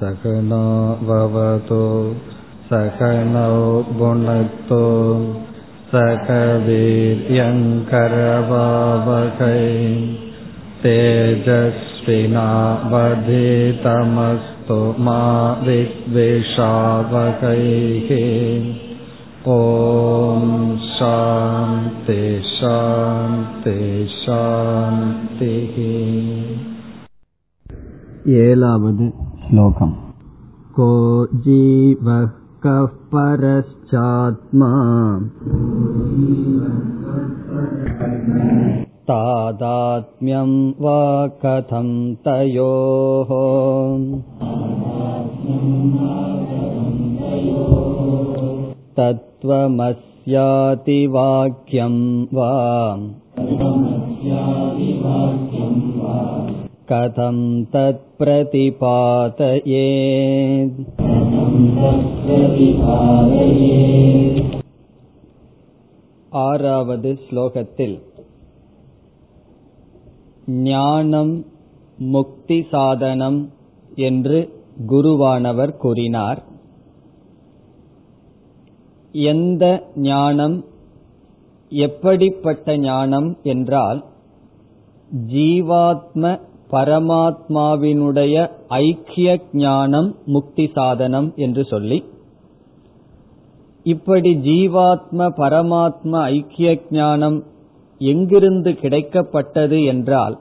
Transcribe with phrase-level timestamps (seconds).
[0.00, 1.84] सहनाववतु
[2.70, 3.54] सहनौ
[3.98, 4.82] भुनक्तो
[5.92, 6.64] सकवीर्यङ्करवावकै
[10.82, 12.48] तेजस्विना
[12.92, 15.22] वधितमस्तु मा
[15.68, 16.52] विद्वेषावकैः
[19.54, 20.44] ॐ
[20.90, 21.70] शां
[22.08, 23.30] तेषां
[23.64, 24.92] तेषां
[25.38, 25.80] तिः
[28.44, 29.93] एलावद् श्लोकम्
[30.77, 30.87] को
[31.45, 32.25] जीवः
[32.65, 34.69] कः परश्चात्मा
[39.09, 41.89] तादात्म्यं वा कथं
[42.27, 43.31] तयोः
[48.99, 51.97] तत्त्वमस्याति वाक्यं
[52.33, 52.51] वा
[56.87, 57.37] कथं
[57.73, 58.83] तत्प्रतिपातये
[66.43, 67.95] ஆறாவது ஸ்லோகத்தில்
[70.67, 71.33] ஞானம்
[72.07, 73.39] முக்தி சாதனம்
[74.01, 74.39] என்று
[74.87, 76.39] குருவானவர் கூறினார்
[79.13, 79.63] எந்த
[80.03, 80.57] ஞானம்
[81.71, 84.01] எப்படிப்பட்ட ஞானம் என்றால்
[85.27, 86.33] ஜீவாத்ம
[86.70, 88.34] பரமாத்மாவினுடைய
[88.68, 92.04] ஐக்கிய ஞானம் முக்தி சாதனம் என்று சொல்லி
[93.82, 97.38] இப்படி ஜீவாத்ம பரமாத்ம ஐக்கிய ஞானம்
[97.98, 100.38] எங்கிருந்து கிடைக்கப்பட்டது என்றால்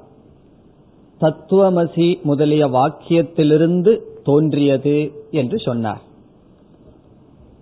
[1.21, 6.01] தத்துவமசி முதலிய வாக்கியத்திலிருந்து தோன்றியது என்று சொன்னார்.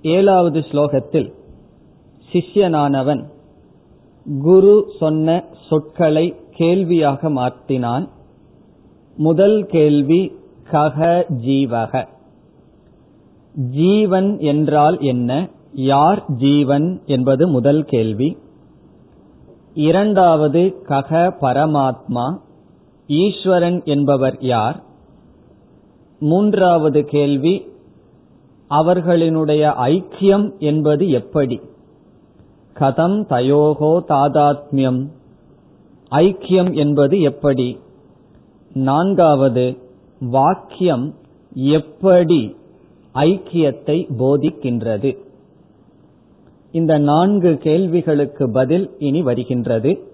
[0.02, 1.30] ஏழாவது ஸ்லோகத்தில்
[2.32, 3.24] சிஷ்யனானவன்
[4.42, 8.10] குரு சொன்ன சொற்களை கேள்வியாக மாற்றினான்.
[9.18, 10.36] முதல் கேள்வி
[10.72, 12.08] கக ஜீவக.
[13.54, 15.50] ஜீவன் என்றால் என்ன?
[15.74, 18.38] யார் ஜீவன் என்பது முதல் கேள்வி.
[19.74, 22.38] இரண்டாவது கக பரமாத்மா.
[23.08, 24.84] ஈஸ்வரன் என்பவர் யார்?
[26.20, 27.68] மூன்றாவது கேள்வி
[28.70, 31.62] அவர்களினுடைய ஐக்கியம் என்பது எப்படி?
[32.80, 35.08] கதம் தயோகோ தாதாத்மியம்.
[36.12, 37.80] ஐக்கியம் என்பது எப்படி?
[38.76, 39.78] நான்காவது
[40.20, 41.14] வாக்கியம்
[41.54, 42.56] எப்படி
[43.14, 45.18] ஐக்கியத்தை போதிக்கின்றது?
[46.72, 50.08] இந்த நான்கு கேள்விகளுக்கு பதில் இனி வருகின்றது.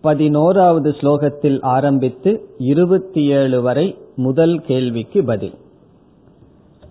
[0.00, 5.54] பதினோராவது ஸ்லோகத்தில் ஆரம்பித்து இருபத்தி ஏழு வரை முதல் கேள்விக்கு பதில்.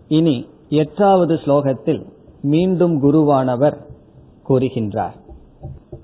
[0.08, 2.06] இனி எட்டாவது ஸ்லோகத்தில்
[2.42, 3.78] மீண்டும் குருவானவர்
[4.50, 5.18] கூறுகின்றார்.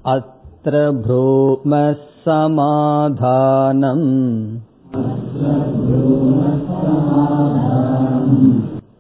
[0.04, 4.10] அத்திர ப்ரூம சமாதானம்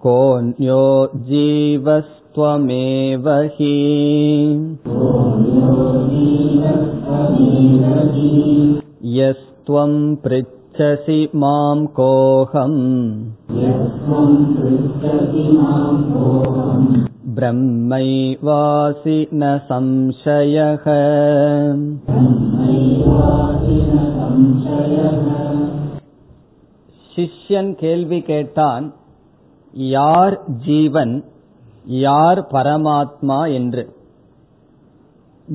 [0.06, 0.82] कोऽन्यो
[1.28, 3.76] जीवस्त्वमेव हि
[9.18, 9.94] यस्त्वं
[10.24, 12.80] पृच्छसि मां कोऽहम्
[17.38, 20.86] ब्रह्मैवासि न संशयः
[27.15, 28.93] சிஷ்யன் கேள்வி கேட்டான்
[29.71, 31.23] யார் ஜீவன்
[31.85, 33.95] யார் பரமாத்மா என்று?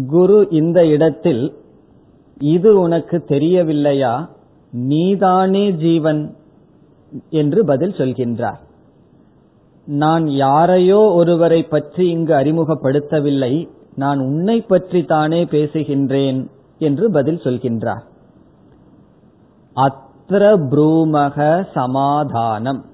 [0.07, 1.55] குரு இந்த இடத்தில்
[2.41, 4.31] இது உனக்கு தெரியவில்லையா?
[4.71, 6.37] நீதானே ஜீவன்?
[7.31, 8.59] என்று பதில் சொல்கின்றார்.
[9.87, 13.69] நான் யாரையோ ஒருவரை பற்றி இங்கு அறிமுகப்படுத்தவில்லை.
[13.95, 18.03] நான் உன்னை பற்றி தானே பேசுகின்றேன் என்று பதில் சொல்கின்றார்.
[20.29, 22.85] அத்திர ப்ரூமக சமாதானம்.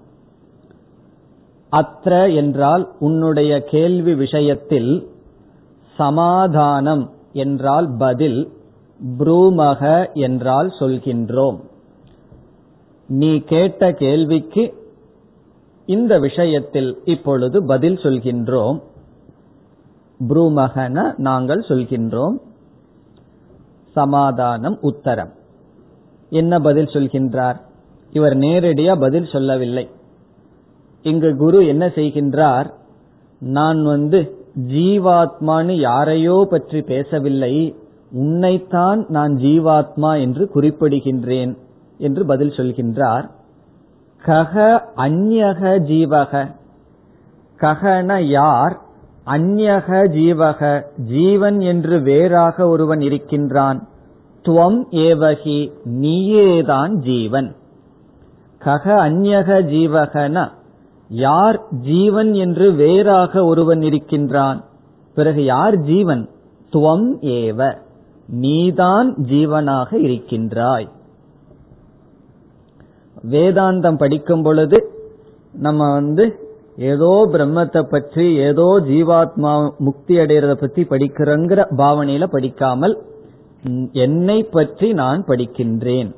[1.72, 5.09] அத்ர என்றால் உன்னுடைய கேள்வி விஷயத்தில்
[5.97, 8.53] சமாதானம் என்றால் பதில்
[9.19, 11.61] ப்ரூமக என்றால் சொல்கின்றோம்.
[13.08, 14.75] நீ கேட்ட கேள்விக்கு
[15.87, 18.81] இந்த விஷயத்தில் இப்பொழுது பதில் சொல்கின்றோம்.
[20.29, 22.37] ப்ரூமகன நாங்கள் சொல்கின்றோம்.
[23.93, 25.40] சமாதானம் உத்தரம்.
[26.32, 27.61] என்ன பதில் சொல்கின்றார்?
[28.12, 29.90] இவர் நேரடியா பதில் சொல்லவில்லை.
[31.02, 32.73] இங்கு குரு என்ன செய்கின்றார்?
[33.38, 34.37] நான் வந்து
[34.69, 37.76] ஜீவாத்மான்னு யாரையோ பற்றி பேசவில்லை.
[38.12, 41.56] உன்னைத்தான் நான் ஜீவாத்மா என்று குறிப்பிடுகின்றேன்
[41.99, 43.31] என்று பதில் சொல்கின்றார்.
[44.26, 46.55] கக அந்யக ஜீவக.
[47.61, 48.81] ககன யார்?
[49.26, 50.82] அந்யக ஜீவக.
[50.96, 53.88] ஜீவன் என்று வேறாக ஒருவன் இருக்கின்றான்.
[54.44, 57.56] துவம் ஏவகி நீயேதான் ஜீவன்.
[58.61, 60.53] கக அந்யக ஜீவகன
[61.09, 64.65] யார் ஜீவன் என்று வேறாக ஒருவன் இருக்கின்றான்?
[65.15, 66.29] பிறகு யார் ஜீவன்?
[66.73, 67.79] துவம் ஏவ
[68.29, 70.89] நீதான் ஜீவனாக இருக்கின்றாய்.
[73.31, 74.79] வேதாந்தம் படிக்கும் பொழுது
[75.53, 76.25] நம்ம வந்து
[76.77, 82.94] ஏதோ பிரம்மத்தை பற்றி ஏதோ ஜீவாத்மா முக்தி அடைறத பத்தி படிக்கிறோங்கிற பாவனையில படிக்காமல்
[83.93, 86.11] என்னை பற்றி நான் படிக்கின்றேன்.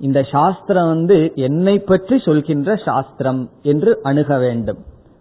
[0.00, 4.78] இந்த சாஸ்திரம் வந்து என்னை பற்றி சொல்கின்ற சாஸ்திரம் என்று அணுக வேண்டும்.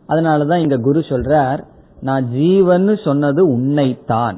[0.08, 1.62] அதனாலதான் இங்க குரு சொல்றார்
[2.02, 4.38] நான் ஜீவன் சொன்னது உன்னைத்தான்.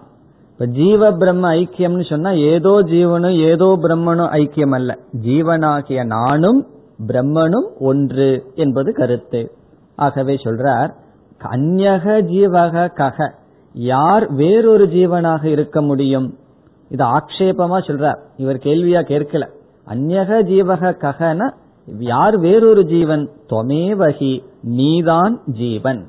[0.52, 4.98] இப்ப ஜீவ பிரம்ம ஐக்கியம்னு சொன்னா ஏதோ ஜீவனும் ஏதோ பிரம்மனும் ஐக்கியம் அல்ல.
[5.22, 6.68] ஜீவனாகிய நானும்
[7.08, 9.42] பிரம்மனும் ஒன்று என்பது கருத்து.
[9.96, 10.92] ஆகவே சொல்றார்
[11.42, 13.28] கன்யக ஜீவக கக
[13.76, 16.28] யார் வேறொரு ஜீவனாக இருக்க முடியும்?
[16.90, 18.18] இது ஆக்ஷேபமா சொல்றார்.
[18.38, 19.50] இவர் கேள்வியா கேட்கல.
[19.88, 21.54] அந்நக ஜீவக ககன
[21.86, 23.30] யார் வேறொரு ஜீவன்?
[23.50, 26.08] தொமேவகி நீதான் ஜீவன்.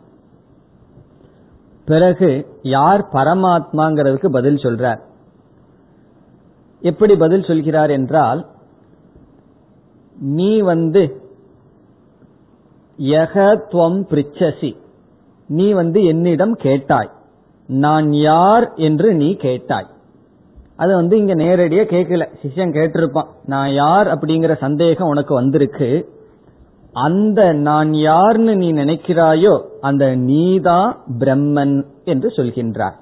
[1.84, 5.00] பிறகு யார் பரமாத்மாங்கிறதுக்கு பதில் சொல்றார்.
[6.80, 8.46] எப்படி பதில் சொல்கிறார் என்றால்
[10.18, 11.22] நீ வந்து
[12.98, 14.76] யகத்வம் பிரிச்சசி.
[15.46, 17.10] நீ வந்து என்னிடம் கேட்டாய்.
[17.66, 19.86] நான் யார் என்று நீ கேட்டாய்.
[20.80, 22.26] அது வந்து இங்க நேரடியா கேட்கல.
[22.42, 24.06] சிஷ்யன் கேட்டிருப்பான் நான் யார்?
[24.06, 25.90] அப்படிங்கிற சந்தேகம் உனக்கு வந்திருக்கு.
[26.92, 32.96] அந்த நான் யார்னு நீ நினைக்கிறாயோ அந்த நீதான் பிரம்மன் என்று சொல்கின்றார்.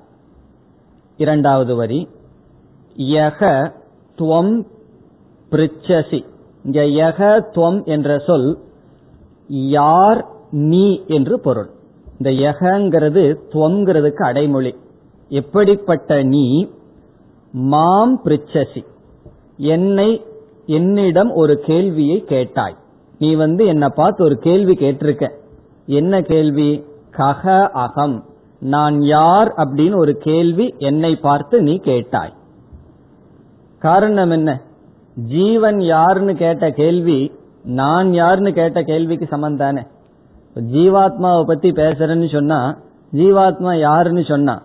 [1.16, 2.08] இரண்டாவது வரி
[2.96, 3.72] யக
[4.19, 4.64] துவம்
[5.50, 6.25] பிரிச்சசி.
[6.64, 7.20] இங்க யக
[7.54, 8.58] துவம் என்ற சொல்
[9.48, 11.70] யார் நீ என்று பொருள்.
[12.19, 14.75] இந்த யகங்கிறது துவங்கிறதுக்கு அடைமொழி.
[15.28, 16.76] எப்படிப்பட்ட நீ
[17.53, 18.85] மாம் பிரிச்சசி.
[19.56, 20.25] என்னை
[20.67, 22.77] என்னிடம் ஒரு கேள்வியை கேட்டாய்.
[23.19, 25.31] நீ வந்து என்னை பார்த்து ஒரு கேள்வி கேட்டிருக்க.
[25.87, 26.85] என்ன கேள்வி?
[27.11, 28.25] கக அகம்.
[28.61, 32.35] நான் யார் அப்படின்னு ஒரு கேள்வி என்னை பார்த்து நீ கேட்டாய்.
[33.79, 34.61] காரணம் என்ன?
[35.27, 37.33] ஜீவன் யாருன்னு கேட்ட கேள்வி
[37.65, 39.87] நான் யாருன்னு கேட்ட கேள்விக்கு சமந்தானே
[40.55, 42.79] ஜீவாத்மாவை பத்தி பேசுறேன்னு சொன்னா
[43.12, 44.62] ஜீவாத்மா யாருன்னு சொன்னா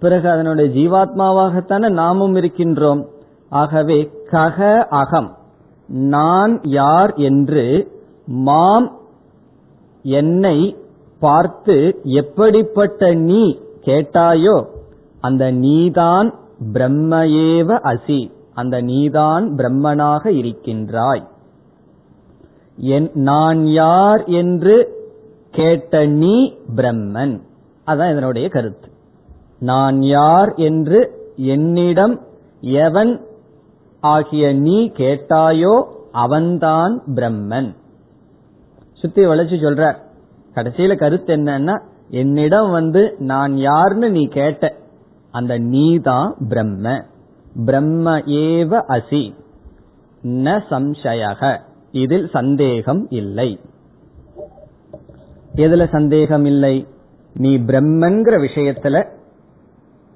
[0.00, 3.02] பிறகு அதனுடைய ஜீவாத்மாவாகத்தானே நாமும் இருக்கின்றோம்.
[3.48, 5.36] ஆகவே கக அகம்.
[5.86, 7.64] நான் யார் என்று
[8.26, 8.96] மாம்
[10.02, 10.76] என்னை
[11.20, 14.64] பார்த்து எப்படிப்பட்ட நீ கேட்டாயோ
[15.20, 16.34] அந்த நீதான்
[16.72, 18.30] பிரம்மையேவ அசி.
[18.54, 21.24] அந்த நீதான் பிரம்மனாக இருக்கின்றாய்.
[23.14, 24.76] நான் யார் என்று
[25.50, 27.40] கேட்ட நீ பிரம்மன்.
[27.86, 28.87] அதான் இதனுடைய கருத்து.
[29.58, 32.20] நான் யார் என்று என்னிடம்
[32.60, 33.24] எவன்
[34.00, 37.74] ஆகிய நீ கேட்டாயோ அவன்தான் பிரம்மன்.
[38.92, 39.96] சுத்தி வளைச்சு சொல்ற.
[40.54, 44.74] கடைசியில கருத்து என்னன்னா என்னிடம் வந்து நான் யாருன்னு நீ கேட்ட
[45.30, 47.04] அந்த நீதான் பிரம்ம.
[47.64, 49.34] பிரம்ம ஏவ அசி.
[50.22, 51.60] ந சம்சயக.
[51.92, 53.60] இதில் சந்தேகம் இல்லை.
[55.54, 56.86] எதுல சந்தேகம் இல்லை?
[57.34, 59.16] நீ பிரம்மன்கிற விஷயத்துல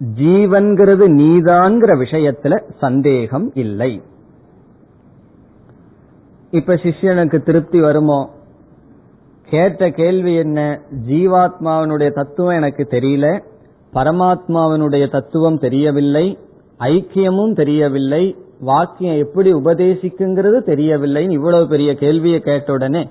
[0.03, 4.03] ஜீவன்கிறது நீதான்கிற விஷயத்துல சந்தேகம் இல்லை.
[6.51, 8.31] இப்ப சிஷ்யனுக்கு திருப்தி வருமோ?
[9.44, 10.81] கேட்ட கேள்வி என்ன?
[11.09, 13.43] ஜீவாத்மாவனுடைய தத்துவம் எனக்கு தெரியல.
[13.94, 16.39] பரமாத்மாவனுடைய தத்துவம் தெரியவில்லை.
[16.79, 18.37] ஐக்கியமும் தெரியவில்லை.
[18.61, 23.11] வாக்கியம் எப்படி உபதேசிக்குங்கிறது தெரியவில்லை இவ்வளவு பெரிய கேள்வியை கேட்ட உடனே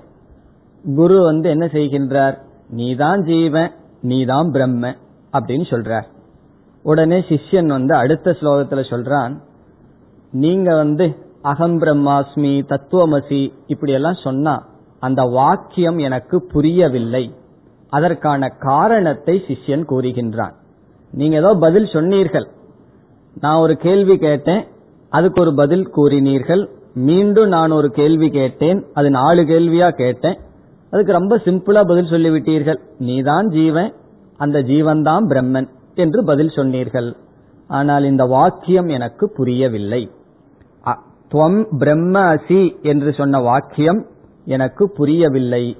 [0.94, 2.38] குரு வந்து என்ன செய்கின்றார்?
[2.70, 3.70] நீதான் ஜீவன்
[4.02, 4.94] நீதான் பிரம்ம
[5.32, 6.04] அப்படின்னு சொல்றார்.
[6.84, 9.34] உடனே சிஷ்யன் வந்து அடுத்த ஸ்லோகத்துல சொல்றான்
[10.32, 11.06] நீங்க வந்து
[11.50, 14.54] அகம் பிரம்மாஸ்மி தத்துவமசி இப்படி எல்லாம் சொன்னா
[15.00, 17.24] அந்த வாக்கியம் எனக்கு புரியவில்லை.
[17.90, 20.54] அதற்கான காரணத்தை சிஷ்யன் கூறுகின்றான்.
[21.12, 22.46] நீங்க ஏதோ பதில் சொன்னீர்கள்.
[23.40, 24.62] நான் ஒரு கேள்வி கேட்டேன்
[25.12, 26.62] அதுக்கு ஒரு பதில் கூறினீர்கள்.
[27.08, 30.38] மீண்டும் நான் ஒரு கேள்வி கேட்டேன் அது நாலு கேள்வியா கேட்டேன்.
[30.92, 32.80] அதுக்கு ரொம்ப சிம்பிளா பதில் சொல்லிவிட்டீர்கள்.
[32.98, 33.90] நீதான் ஜீவன்
[34.36, 35.68] அந்த ஜீவன் தான் பிரம்மன்.
[35.94, 37.10] என்று பதில் சொன்னீர்கள்.
[37.68, 40.02] ஆனால் இந்த வாக்கியம் எனக்கு புரியவில்லை.
[41.32, 44.00] துவம் பிரம்ம அசி என்று சொன்ன வாக்கியம்
[44.44, 45.76] எனக்கு புரியவில்லை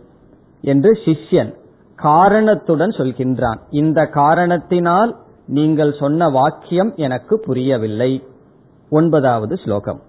[0.62, 1.50] என்று சிஷ்யன்
[1.99, 3.59] காரணத்துடன் சொல்கின்றான்.
[3.71, 5.16] இந்த காரணத்தினால்
[5.47, 8.12] நீங்கள் சொன்ன வாக்கியம் எனக்கு புரியவில்லை.
[8.90, 10.00] ஒன்பதாவது ஸ்லோகம்.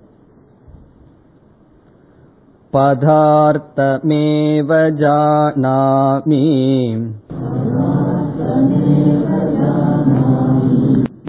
[2.74, 4.70] பதார்த்தமேவ
[5.02, 6.44] ஜானாமி.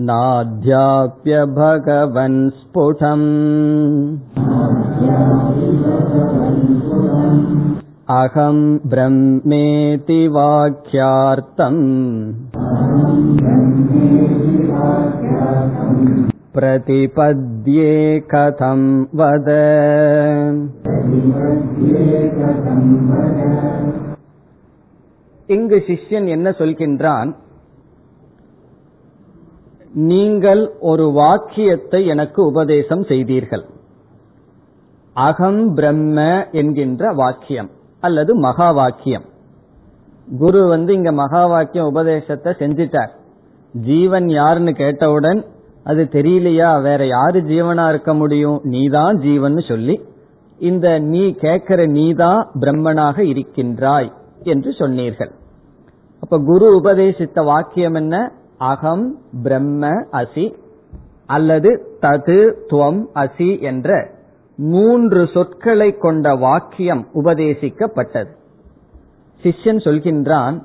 [0.03, 3.27] नाध्याप्य भगवन् स्फुटम्
[8.13, 11.84] अहं ब्रह्मेति वाक्यार्थम्
[16.53, 17.93] प्रतिपद्ये
[18.34, 18.81] कथं
[19.13, 19.50] वद
[25.50, 27.29] இங்கு சிஷ்யன் என்ன சொல்கின்றான்
[29.94, 33.64] நீங்கள் ஒரு வாக்கியத்தை எனக்கு உபதேசம் செய்தீர்கள்.
[35.16, 36.18] அகம் பிரம்ம
[36.50, 37.70] என்கின்ற வாக்கியம்
[38.00, 39.26] அல்லது மகா வாக்கியம்
[40.28, 43.12] குரு வந்து இங்க மகா வாக்கியம் உபதேசத்தை செஞ்சிட்டார்.
[43.74, 45.40] ஜீவன் யாருன்னு கேட்டவுடன்
[45.84, 48.58] அது தெரியலையா வேற யாரு ஜீவனா இருக்க முடியும்?
[48.64, 49.96] நீதான் ஜீவன் சொல்லி
[50.58, 54.10] இந்த நீ கேட்கிற நீதான் பிரம்மனாக இருக்கின்றாய்
[54.42, 55.32] என்று சொன்னீர்கள்.
[56.22, 58.16] அப்ப குரு உபதேசித்த வாக்கியம் என்ன?
[58.73, 59.06] அகம்
[59.42, 60.47] பிரம்ம அசி
[61.26, 62.38] அல்லது தது
[62.71, 63.90] துவம் அசி என்ற
[64.56, 68.33] மூன்று சொற்களை கொண்ட வாக்கியம் உபதேசிக்கப்பட்டது.
[69.42, 70.56] சிஷ்யன் சொல்கின்றான்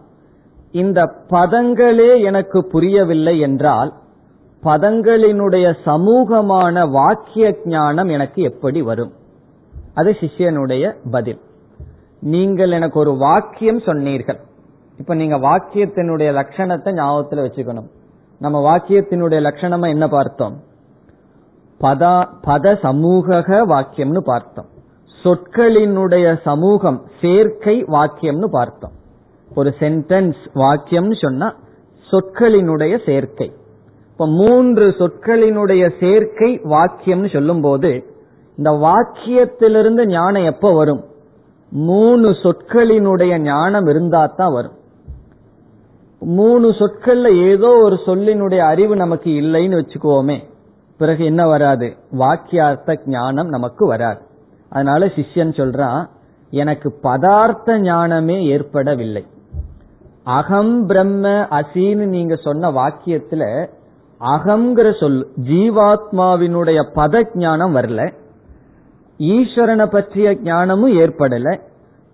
[0.71, 3.91] இந்த பதங்களே எனக்கு புரியவில்லை என்றால்
[4.63, 9.13] பதங்களினுடைய சமூகமான வாக்கிய ஞானம் எனக்கு எப்படி வரும்?
[9.93, 11.39] அது சிஷ்யனுடைய பதில்.
[12.21, 14.39] நீங்கள் எனக்கு ஒரு வாக்கியம் சொன்னீர்கள்.
[14.99, 17.89] இப்ப நீங்க வாக்கியத்தினுடைய லட்சணத்தை ஞாபகத்துல வச்சுக்கணும்.
[18.39, 20.55] நம்ம வாக்கியத்தினுடைய லட்சணமா என்ன பார்த்தோம்?
[21.81, 22.13] பதா
[22.47, 24.65] பத சமூக வாக்கியம்னு பார்த்தோம்.
[25.23, 28.91] சொற்களினுடைய சமூகம் சேர்க்கை வாக்கியம்னு பார்த்தோம்.
[29.55, 31.55] ஒரு சென்டென்ஸ் வாக்கியம்னு சொன்னா
[32.11, 33.53] சொற்களினுடைய சேர்க்கை.
[34.11, 37.91] இப்ப மூன்று சொற்களினுடைய சேர்க்கை வாக்கியம்னு சொல்லும் போது
[38.57, 41.03] இந்த வாக்கியத்திலிருந்து ஞானம் எப்ப வரும்?
[41.69, 44.77] மூணு சொற்களினுடைய ஞானம் இருந்தா தான் வரும்.
[46.19, 50.43] மூணு சொற்கள்ல ஏதோ ஒரு சொல்லினுடைய அறிவு நமக்கு இல்லைன்னு வச்சுக்கோமே
[50.97, 51.95] பிறகு என்ன வராது?
[52.19, 54.21] வாக்கியார்த்த ஞானம் நமக்கு வராது.
[54.69, 56.09] அதனால சிஷ்யன் சொல்றான்
[56.49, 59.25] எனக்கு பதார்த்த ஞானமே ஏற்படவில்லை.
[60.23, 63.67] அகம் பிரம்ம அசின்னு நீங்க சொன்ன வாக்கியத்துல
[64.21, 68.13] அகங்கிற சொல் ஜீவாத்மாவினுடைய பத ஞானம் வரல.
[69.19, 71.59] ஈஸ்வரனை பற்றிய ஞானமும் ஏற்படல.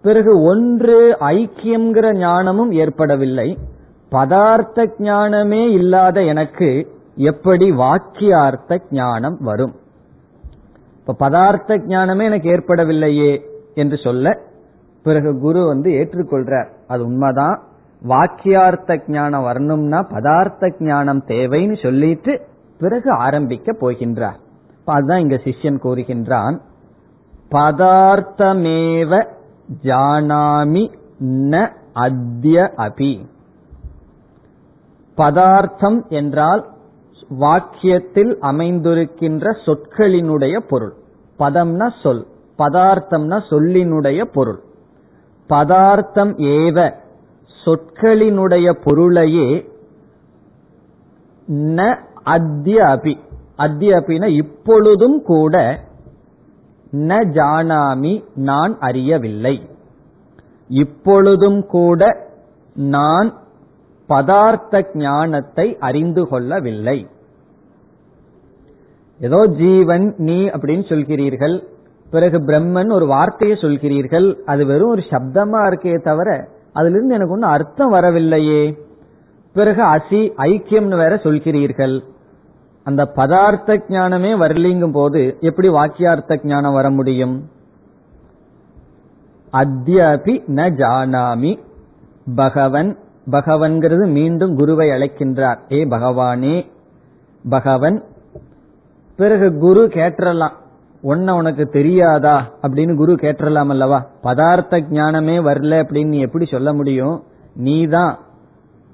[0.02, 3.58] பிறகு ஒன்று ஐக்கியம்ங்கிற ஞானமும் ஏற்படவில்லை.
[4.12, 9.76] பதார்த்த ஞானமே இல்லாத எனக்கு எப்படி வாக்கியார்த்த ஞானம் வரும்?
[11.00, 13.42] இப்ப பதார்த்த ஞானமே எனக்கு ஏற்படவில்லையே
[13.74, 14.40] என்று சொல்ல
[15.04, 16.68] பிறகு குரு வந்து ஏற்றுக்கொள்றார்.
[16.88, 17.64] அது உண்மைதான்.
[18.08, 22.42] வாக்கியார்த்த ஞானம் வரணும்னா பதார்த்த ஞானம் தேவைன்னு சொல்லிட்டு
[22.80, 24.40] பிறகு ஆரம்பிக்க போகின்றார்.
[24.86, 26.60] அதுதான் இங்க சிஷ்யன் கூறுகின்றான்.
[27.52, 29.28] பதார்த்தமேவ
[29.84, 30.94] ஜானாமி
[31.26, 33.26] ந அத்ய அபி.
[35.16, 36.64] பதார்த்தம் என்றால்
[37.40, 40.94] வாக்கியத்தில் அமைந்திருக்கின்ற சொற்களினுடைய பொருள்.
[41.40, 42.26] பதம்னா சொல்
[42.58, 44.60] பதார்த்தம்னா சொல்லினுடைய பொருள்.
[45.48, 46.94] பதார்த்தம் ஏவ
[47.64, 49.50] சொற்களினுடைய பொருளையே
[51.48, 54.28] ந அத்திய அபி.
[54.28, 55.80] இப்பொழுதும் கூட
[56.92, 59.56] ந ஜானாமி நான் அறியவில்லை.
[60.68, 62.02] இப்பொழுதும் கூட
[62.76, 63.34] நான்
[64.10, 67.08] பதார்த்த ஞானத்தை அறிந்து கொள்ளவில்லை.
[69.20, 71.64] ஏதோ ஜீவன் நீ அப்படின்னு சொல்கிறீர்கள்.
[72.10, 74.36] பிறகு பிரம்மன் ஒரு வார்த்தையை சொல்கிறீர்கள்.
[74.46, 78.78] அது வெறும் ஒரு சப்தமா இருக்கே தவிர அதுல இருந்து எனக்கு ஒன்றும் அர்த்தம் வரவில்லையே.
[79.54, 82.04] பிறகு அசி ஐக்கியம்னு வேற சொல்கிறீர்கள்.
[82.84, 87.36] அந்த பதார்த்த ஞானமே வரலிங்கும் போது எப்படி வாக்கியார்த்த ஞானம் வர முடியும்?
[89.54, 91.60] அத்யபி ந ஜானாமி
[92.36, 92.92] பகவன்
[93.32, 95.60] பகவன்கிறது மீண்டும் குருவை அழைக்கின்றார்.
[95.72, 96.56] ஏ பகவானே
[97.50, 98.04] பகவன்
[99.18, 100.56] பிறகு குரு கேட்டுறலாம்
[101.04, 102.36] ஒன்ன உனக்கு தெரியாதா?
[102.62, 104.00] அப்படின்னு குரு கேட்டுறலாம் அல்லவா?
[104.24, 107.24] பதார்த்த ஞானமே வரல அப்படின்னு நீ எப்படி சொல்ல முடியும்?
[107.56, 108.14] நீதான்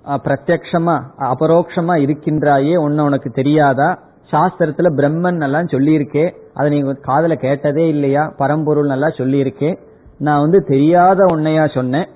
[0.05, 3.89] பிரத்யக்ஷமா அபரோக்ஷமா இருக்கின்றாயே ஒன்ன உனக்கு தெரியாதா?
[4.31, 8.33] சாஸ்திரத்துல பிரம்மன் எல்லாம் சொல்லியிருக்கே அதை நீங்க காதல கேட்டதே இல்லையா?
[8.37, 9.71] பரம்பொருள் நல்லா சொல்லியிருக்கே.
[10.17, 12.07] நான் வந்து தெரியாத உன்னையா சொன்னேன்.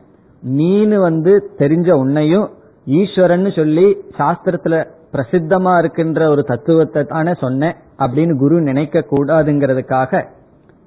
[0.48, 2.50] நீனு வந்து தெரிஞ்ச உன்னையும்
[2.86, 10.28] ஈஸ்வரன் சொல்லி சாஸ்திரத்துல பிரசித்தமா இருக்கின்ற ஒரு தத்துவத்தை தானே சொன்னேன் அப்படின்னு குரு நினைக்க கூடாதுங்கிறதுக்காக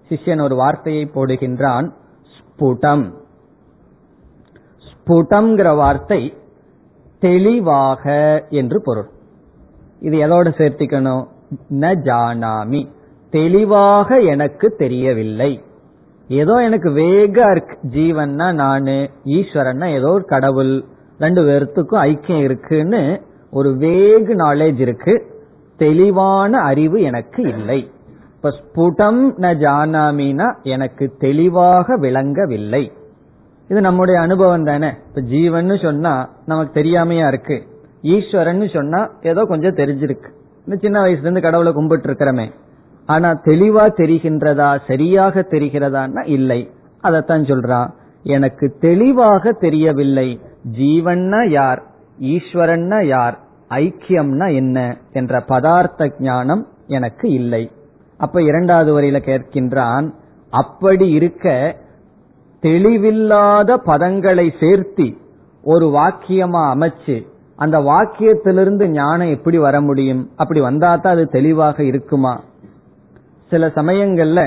[0.09, 1.93] சிஷ்யன் ஒரு வார்த்தையை போடுகின்றான்
[2.35, 3.13] ஸ்புடம்.
[4.89, 6.35] ஸ்புடம்ங்கிற வார்த்தை
[7.21, 9.09] தெளிவாக என்று பொருள்.
[10.01, 11.27] இது எதோட சேர்த்திக்கணும்?
[11.71, 12.89] ந ஜானாமி.
[13.31, 15.63] தெளிவாக எனக்கு தெரியவில்லை.
[16.29, 17.79] ஏதோ எனக்கு வேகா இருக்கு.
[17.91, 20.85] ஜீவன்னா நானு ஈஸ்வரன்னா ஏதோ ஒரு கடவுள்.
[21.19, 25.27] ரெண்டு பேர்த்துக்கும் ஐக்கியம் இருக்குன்னு ஒரு வேகு நாலேஜ் இருக்கு.
[25.77, 27.91] தெளிவான அறிவு எனக்கு இல்லை.
[28.37, 32.93] இப்ப ஸ்புடம் ந ஜானாமினா எனக்கு தெளிவாக விளங்கவில்லை.
[33.69, 34.91] இது நம்முடைய அனுபவம் தானே.
[35.09, 37.63] இப்ப ஜீவன் சொன்னா நமக்கு தெரியாமையா இருக்கு.
[38.03, 40.29] ஈஸ்வரன் சொன்னா ஏதோ கொஞ்சம் தெரிஞ்சிருக்கு.
[40.67, 42.51] இந்த சின்ன வயசுல இருந்து கடவுளை கும்பிட்டு இருக்கிறமே
[43.09, 46.61] ஆனா தெளிவா தெரிகின்றதா சரியாக தெரிகிறதான்னா இல்லை.
[47.03, 47.89] அதத்தான் சொல்றான்
[48.23, 50.29] எனக்கு தெளிவாக தெரியவில்லை.
[50.79, 51.83] ஜீவன்னா யார்?
[52.21, 53.37] ஈஸ்வரன்னா யார்?
[53.71, 54.79] ஐக்கியம்னா என்ன?
[55.13, 57.71] என்ற பதார்த்த ஞானம் எனக்கு இல்லை.
[58.17, 60.07] அப்ப இரண்டாவது வரையில கேட்கின்றான்
[60.53, 61.47] அப்படி இருக்க
[62.63, 65.09] தெளிவில்லாத பதங்களை சேர்த்தி
[65.63, 67.17] ஒரு வாக்கியமா அமைச்சு
[67.57, 70.23] அந்த வாக்கியத்திலிருந்து ஞானம் எப்படி வர முடியும்?
[70.37, 72.35] அப்படி வந்தா தான் அது தெளிவாக இருக்குமா?
[73.51, 74.41] சில சமயங்கள்ல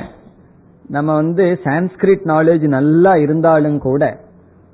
[0.95, 4.03] நம்ம வந்து சான்ஸ்கிரிட் நாலேஜ் நல்லா இருந்தாலும் கூட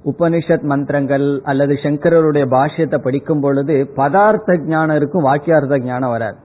[0.05, 6.37] உபனிஷத் மந்திரங்கள் அல்லது சங்கரருடைய பாஷ்யத்தை படிக்கும் பொழுது பதார்த்த ஞானம் இருக்கும் வாக்கியார்த்த ஞானம் வராது.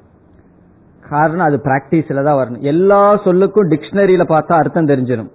[1.09, 2.61] காரணம் அது பிராக்டிஸ்ல தான் வரணும்.
[2.73, 5.31] எல்லா சொல்லுக்கும் டிக்ஷனரியில பார்த்தா அர்த்தம் தெரிஞ்சிடும்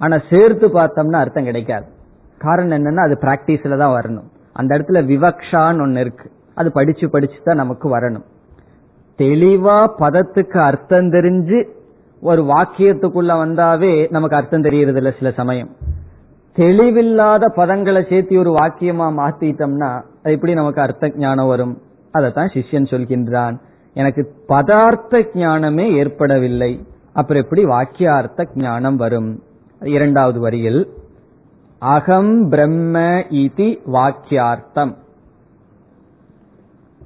[0.00, 1.86] ஆனா சேர்த்து பார்த்தோம்னா அர்த்தம் கிடைக்காது.
[2.38, 4.28] காரணம் என்னன்னா அது பிராக்டிஸ்ல தான் வரணும்.
[4.52, 6.30] அந்த இடத்துல விவக்ஷான்னு ஒன்னு இருக்கு.
[6.54, 8.26] அது படிச்சு படிச்சு தான் நமக்கு வரணும்.
[9.18, 11.58] தெளிவா பதத்துக்கு அர்த்தம் தெரிஞ்சு
[12.20, 15.68] ஒரு வாக்கியத்துக்குள்ள வந்தாவே நமக்கு அர்த்தம் தெரியறது இல்ல சில சமயம்.
[16.56, 21.82] தெளிவில்லாத பதங்களை சேர்த்து ஒரு வாக்கியமா மாத்திட்டோம்னா அது எப்படி நமக்கு அர்த்த ஞானம் வரும்?
[22.10, 23.58] அதைத்தான் சிஷ்யன் சொல்கின்றான்.
[23.94, 26.86] எனக்கு பதார்த்த ஞானமே ஏற்படவில்லை.
[27.12, 29.42] அப்புறம் எப்படி வாக்கியார்த்த ஞானம் வரும்?
[29.80, 30.88] இரண்டாவது வரியில்
[31.78, 34.94] அகம் பிரம்ம இதி வாக்கியார்த்தம்.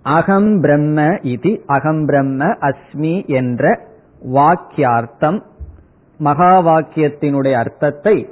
[0.02, 3.90] அகம் பிரம்ம இதி அகம் பிரம்ம அஸ்மி என்ற
[4.37, 5.43] வாக்கியார்த்தம்
[6.19, 8.29] மகா வாக்கியத்தினுடைய அர்த்தத்தை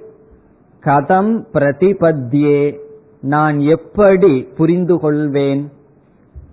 [0.82, 2.78] கதம் பிரதிபத்தியே
[3.20, 5.62] நான் எப்படி புரிந்து கொள்வேன்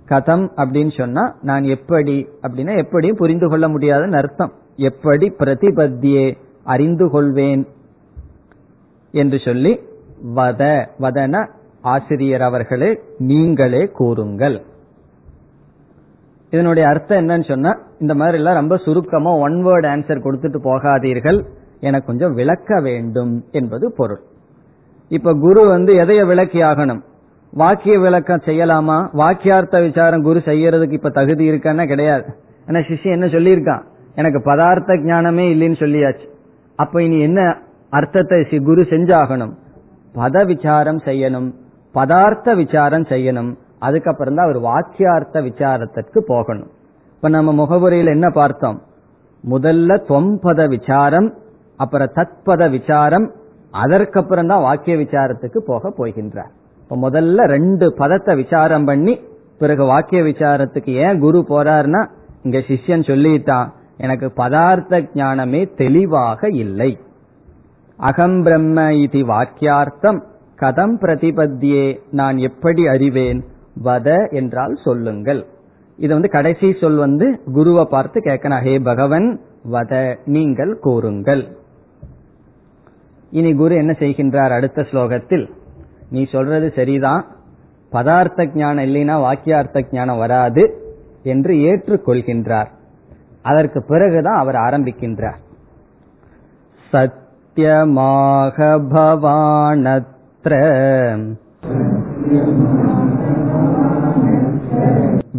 [0.10, 4.54] கதம் அப்படின்னு சொன்னா நான் எப்படி அப்படின்னா எப்படியும் புரிந்து கொள்ள முடியாதுன்னு அர்த்தம்.
[4.76, 7.68] எப்படி பிரதிபத்தியே அறிந்து கொள்வேன்
[9.12, 9.80] என்று சொல்லி
[10.36, 11.48] வத வதன
[11.82, 14.66] ஆசிரியர் அவர்களே நீங்களே கூறுங்கள்.
[16.50, 21.46] இதனுடைய அர்த்தம் என்னன்னு சொன்னா இந்த மாதிரி எல்லாம் ரொம்ப சுருக்கமா ஒன் வேர்ட் ஆன்சர் கொடுத்துட்டு போகாதீர்கள்.
[21.80, 24.20] எனக்கு கொஞ்சம் விளக்க வேண்டும் என்பது பொருள்.
[25.10, 27.02] இப்ப குரு வந்து எதைய விளக்கி ஆகணும்?
[27.52, 29.10] வாக்கிய விளக்கம் செய்யலாமா?
[29.14, 32.26] வாக்கியார்த்த விசாரம் குரு செய்யறதுக்கு இப்ப தகுதி இருக்கான்னா கிடையாது.
[32.68, 33.82] ஏன்னா சிஷ்யம் என்ன சொல்லியிருக்கான்?
[34.16, 36.30] எனக்கு பதார்த்த ஞானமே இல்லைன்னு சொல்லியாச்சு.
[36.76, 37.58] அப்ப இனி என்ன
[37.90, 39.54] அர்த்தத்தை குரு செஞ்சாகணும்?
[40.16, 41.52] பத விசாரம் செய்யணும்.
[41.94, 43.56] பதார்த்த விசாரம் செய்யணும்.
[43.82, 46.70] அதுக்கப்புறம் தான் அவர் வாக்கியார்த்த விசாரத்திற்கு போகணும்.
[47.16, 48.78] இப்ப நம்ம முகவுரையில் என்ன பார்த்தோம்?
[49.44, 51.28] முதல்ல தொம்பத விசாரம்
[51.80, 53.28] அப்புறம் தத்பத விசாரம்
[53.84, 56.52] அதற்கப்புறம் தான் வாக்கிய விசாரத்துக்கு போக போகின்றார்.
[56.84, 59.14] இப்ப முதல்ல ரெண்டு பதத்தை விசாரம் பண்ணி
[59.62, 62.02] பிறகு வாக்கிய விசாரத்துக்கு ஏன் குரு போறாருன்னா
[62.44, 66.92] இங்க சிஷ்யன் சொல்லிட்டான் எனக்கு பதார்த்த ஞானமே தெளிவாக இல்லை.
[68.00, 70.20] அகம் பிரம்ம இது வாக்கியார்த்தம்
[70.60, 71.86] கதம் பிரதிபத்தியே
[72.20, 73.40] நான் எப்படி அறிவேன்?
[73.84, 75.46] வத என்றால் சொல்லுங்கள்.
[76.00, 78.64] இது வந்து கடைசி சொல் வந்து குருவை பார்த்து கேட்கணும்.
[78.64, 79.40] ஹே பகவன்
[79.72, 81.44] வத நீங்கள் கூறுங்கள்.
[83.32, 85.46] இனி குரு என்ன செய்கின்றார் அடுத்த ஸ்லோகத்தில்?
[86.10, 87.24] நீ சொல்றது சரிதான்.
[87.92, 90.64] பதார்த்த ஞானம் இல்லைன்னா வாக்கியார்த்த ஞானம் வராது
[91.24, 92.70] என்று ஏற்றுக்கொள்கின்றார்.
[93.42, 95.40] அதற்கு பிறகுதான் அவர் ஆரம்பிக்கின்றார்.
[96.94, 100.54] சத்தியமாக பவானத்ர.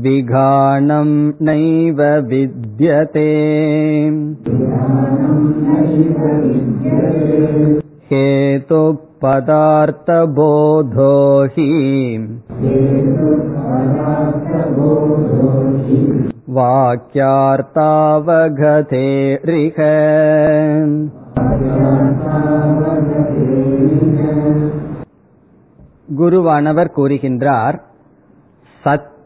[0.06, 1.10] विघाणं
[1.48, 3.30] नैव विद्यते
[8.12, 8.93] हेतुः
[9.24, 11.12] पदार्थबोधो
[11.56, 11.67] हि
[16.58, 19.08] वाक्यार्तावगते
[19.50, 19.78] ऋह
[26.19, 27.78] குருவானவர் கூறுகின்றார்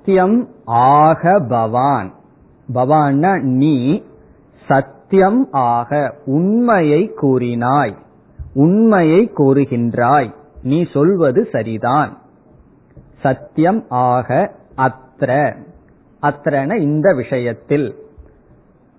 [0.02, 2.14] சத்தியம் ஆக பவான்.
[2.74, 4.02] பவான நீ
[4.68, 7.96] சத்தியம் ஆக உண்மையை கூறினாய்
[8.54, 10.34] உண்மையை கூறுகின்றாய்.
[10.62, 12.18] நீ சொல்வது சரிதான்.
[13.20, 15.56] சத்தியம் ஆக அத்திர
[16.22, 17.94] அத்திரன இந்த விஷயத்தில்.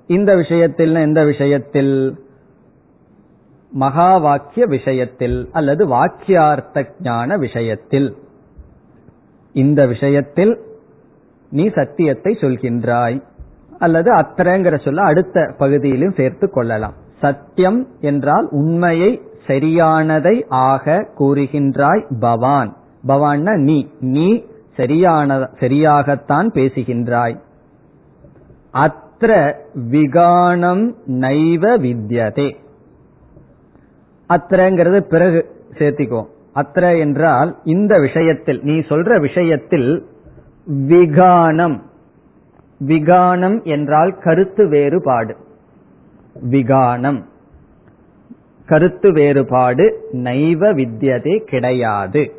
[0.08, 2.26] இந்த விஷயத்தில் எந்த விஷயத்தில்?
[3.72, 8.18] மகா வாக்கிய விஷயத்தில் அல்லது வாக்கியார்த்த ஞான விஷயத்தில்.
[9.54, 10.72] இந்த விஷயத்தில்
[11.54, 13.22] நீ சத்தியத்தை சொல்கின்றாய்.
[13.80, 16.94] அல்லது அத்திரங்கிற சொல்ல அடுத்த பகுதியிலும் சேர்த்து கொள்ளலாம்.
[17.22, 22.76] சத்தியம் என்றால் உண்மையை சரியானதை ஆக கூறுகின்றாய் பவான்.
[23.08, 23.80] பவான்னா நீ.
[24.00, 24.44] நீ
[24.78, 27.38] சரியான சரியாகத்தான் பேசுகின்றாய்.
[28.74, 29.54] அத்திர அத்திர
[29.92, 32.56] விகானம் நைவ வித்யதே.
[34.30, 35.39] அத்திரங்கிறது பிறகு
[35.74, 40.06] சேர்த்திக்கோ அத்திர என்றால் இந்த விஷயத்தில் நீ சொல்ற விஷயத்தில்
[40.71, 41.82] விகானம்.
[42.88, 45.36] விகானம் என்றால் கருத்து வேறுபாடு.
[46.52, 47.23] விகானம்.
[48.65, 52.32] கருத்து வேறுபாடு நைவ வித்தியதே கிடையாது.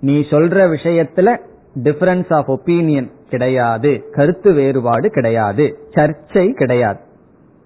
[0.00, 1.38] நீ சொல்ற விஷயத்துல
[1.82, 4.04] டிஃபரன்ஸ் ஆஃப் ஒப்பீனியன் கிடையாது.
[4.12, 5.78] கருத்து வேறுபாடு கிடையாது.
[5.90, 7.00] சர்ச்சை கிடையாது.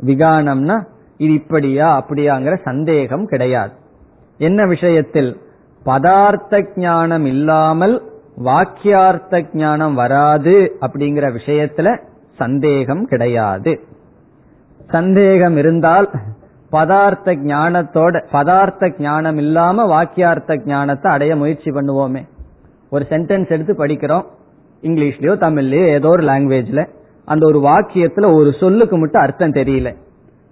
[0.07, 0.85] விகானம்னா
[1.16, 3.72] இது இப்படியா அப்படியாங்கிற சந்தேகம் கிடையாது.
[4.38, 5.37] என்ன விஷயத்தில்?
[5.87, 11.99] பதார்த்த ஞானம் இல்லாமல் வாக்கியார்த்த ஞானம் வராது அப்படிங்கிற விஷயத்துல
[12.37, 13.81] சந்தேகம் கிடையாது.
[14.90, 16.11] சந்தேகம் இருந்தால்
[16.73, 22.29] பதார்த்த ஞானத்தோட பதார்த்த ஞானம் இல்லாம வாக்கியார்த்த ஞானத்தை அடைய முயற்சி பண்ணுவோமே.
[22.90, 24.25] ஒரு சென்டென்ஸ் எடுத்து படிக்கிறோம்.
[24.83, 26.88] இங்கிலீஷ்லயோ தமிழ்லயோ ஏதோ ஒரு லாங்குவேஜ்ல
[27.25, 29.97] அந்த ஒரு வாக்கியத்துல ஒரு சொல்லுக்கு மட்டும் அர்த்தம் தெரியல.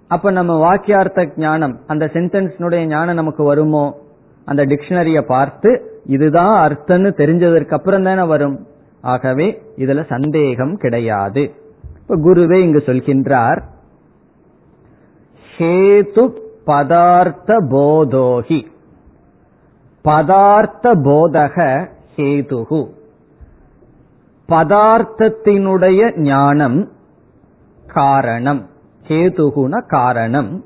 [0.07, 3.97] அப்ப நம்ம வாக்கியார்த்த ஞானம் அந்த சென்டென்ஸ்னுடைய ஞானம் நமக்கு வருமோ?
[4.45, 8.67] அந்த டிக்ஷனரிய பார்த்து இதுதான் அர்த்தம்னு தெரிஞ்சதற்கு அப்புறம் தானே வரும்.
[9.01, 11.53] ஆகவே இதுல சந்தேகம் கிடையாது.
[12.01, 13.61] இப்ப குருவே இங்கு சொல்கின்றார்
[15.57, 18.65] ஹேது பதார்த்த போதோகி
[20.03, 22.87] பதார்த்த போதக ஹேதுகு
[24.49, 26.91] பதார்த்தத்தினுடைய ஞானம்
[27.87, 28.69] காரணம்.
[29.07, 30.65] ஹேதுகுன காரணம்.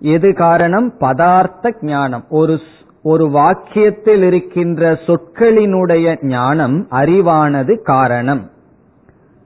[0.00, 0.92] எது காரணம்?
[1.00, 2.24] பதார்த்த ஞானம்.
[2.28, 2.58] ஒரு
[3.02, 8.50] ஒரு வாக்கியத்தில் இருக்கின்ற சொற்களினுடைய ஞானம் அறிவானது காரணம்.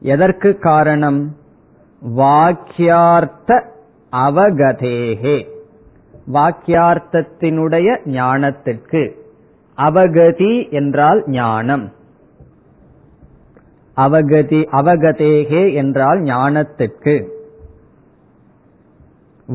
[0.01, 1.37] எதற்கு காரணம்?
[2.17, 3.63] வாக்கியார்த்த
[4.13, 5.47] அவகதேகே.
[6.33, 9.13] வாக்கியார்த்தத்தினுடைய ஞானத்திற்கு.
[9.77, 11.93] அவகதி என்றால் ஞானம்.
[13.97, 17.29] அவகதி அவகதேகே என்றால் ஞானத்திற்கு.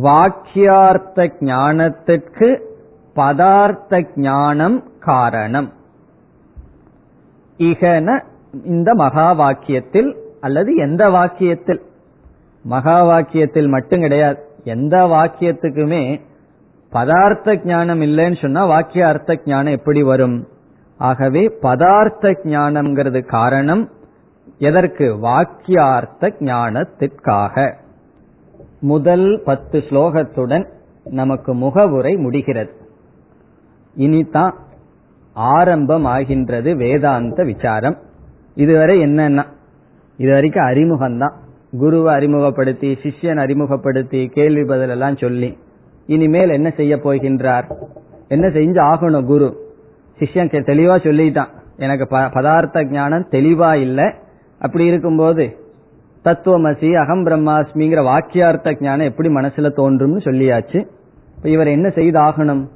[0.04, 2.68] வாக்கியார்த்த ஞானத்திற்கு
[3.16, 5.74] பதார்த்த ஞானம் காரணம்.
[7.58, 8.24] இகன
[8.64, 11.82] இந்த மகா வாக்கியத்தில் அல்லது எந்த வாக்கியத்தில்?
[12.62, 14.48] மகா வாக்கியத்தில் மட்டும் கிடையாது.
[14.64, 16.22] எந்த வாக்கியத்துக்குமே
[16.92, 20.48] பதார்த்த ஞானம் இல்லைன்னு சொன்னா வாக்கிய அர்த்த ஞானம் எப்படி வரும்?
[20.98, 23.90] ஆகவே பதார்த்த ஞானம்ங்கிறது காரணம்
[24.60, 25.18] எதற்கு?
[25.22, 27.74] வாக்கியார்த்த ஞானத்திற்காக
[28.80, 30.66] முதல் பத்து ஸ்லோகத்துடன்
[31.04, 32.79] நமக்கு முகவுரை முடிகிறது.
[34.00, 34.52] இனிதான்
[35.34, 37.98] ஆரம்பம் ஆகின்றது வேதாந்த விசாரம்.
[38.56, 39.46] இதுவரை என்னன்னா
[40.18, 41.34] இதுவரைக்கும் அறிமுகம்தான்.
[41.78, 45.58] குருவை அறிமுகப்படுத்தி சிஷ்யன் அறிமுகப்படுத்தி கேள்வி பதில் எல்லாம் சொல்லி
[46.06, 47.72] இனிமேல் என்ன செய்ய போகின்றார்?
[48.28, 49.50] என்ன செஞ்சு ஆகணும் குரு?
[50.20, 51.48] சிஷ்யன் தெளிவா சொல்லிட்டான்.
[51.78, 54.12] எனக்கு பதார்த்த ஞானம் தெளிவா இல்லை.
[54.60, 55.58] அப்படி இருக்கும்போது
[56.24, 60.88] தத்துவமசி அகம் பிரம்மாஸ்மிங்கிற வாக்கியார்த்த ஞானம் எப்படி மனசுல தோன்றும்னு சொல்லியாச்சு.
[61.38, 62.68] இப்ப இவர் என்ன செய்தாகணும்?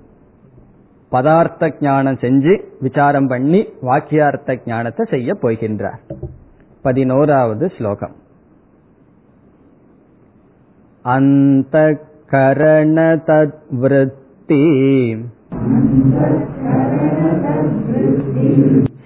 [1.13, 5.99] பதார்த்த ஞானம் செஞ்சு விசாரம் பண்ணி வாக்கியார்த்த ஞானத்தை செய்ய போகின்றார்.
[6.81, 8.15] பதினோராவது ஸ்லோகம்.
[11.01, 11.99] அந்த
[12.31, 14.63] கரண தத்விருத்தி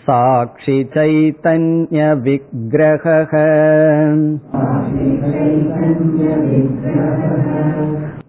[0.05, 3.33] சாட்சி சைத்தன்ய விக்கிரக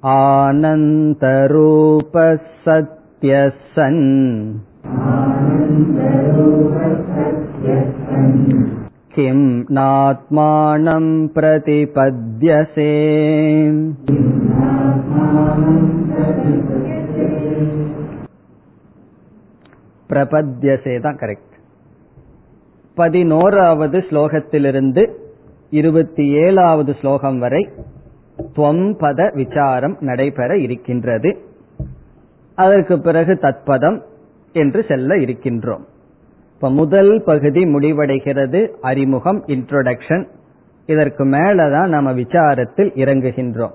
[0.02, 2.38] ஆனந்தரூப
[3.17, 3.35] சத்ய
[3.73, 4.05] சன்
[9.15, 9.39] किं
[9.77, 12.91] नात्मानं प्रतिपद्यसे
[20.09, 21.53] பிரபத்யசே தான் கரெக்ட்
[22.97, 25.03] பதினோராவது ஸ்லோகத்திலிருந்து
[25.71, 27.63] இருபத்தி ஏழாவது ஸ்லோகம் வரை
[28.57, 31.31] துவம்பத விசாரம் நடைபெற இருக்கின்றது
[32.58, 33.98] அதற்கு பிறகு தத்பதம்
[34.52, 35.84] என்று செல்ல இருக்கின்றோம்.
[36.54, 40.24] இப்ப முதல் பகுதி முடிவடைகிறது அறிமுகம் இன்ட்ரோடக்ஷன்
[40.86, 43.74] இதற்கு மேலதான் நம்ம விசாரத்தில் இறங்குகின்றோம்.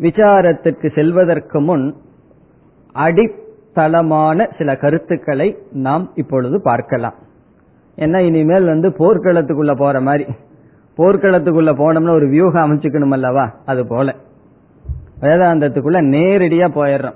[0.00, 1.86] விசாரத்திற்கு செல்வதற்கு முன்
[2.92, 5.48] அடித்தளமான சில கருத்துக்களை
[5.86, 7.16] நாம் இப்பொழுது பார்க்கலாம்.
[7.96, 10.24] ஏன்னா இனிமேல் வந்து போர்க்களத்துக்குள்ள போற மாதிரி.
[10.96, 14.14] போர்க்களத்துக்குள்ள போனோம்னா ஒரு வியூகம் அமைச்சுக்கணும் அல்லவா அது போல.
[15.20, 17.14] வேதாந்தத்துக்குள்ள நேரடியா போயிடுறோம்.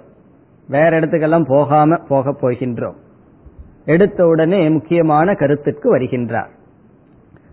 [0.68, 2.94] வேற இடத்துக்கெல்லாம் போகாம போக போகின்றோம்.
[3.84, 6.48] எடுத்த உடனே முக்கியமான கருத்துக்கு வருகின்றார்.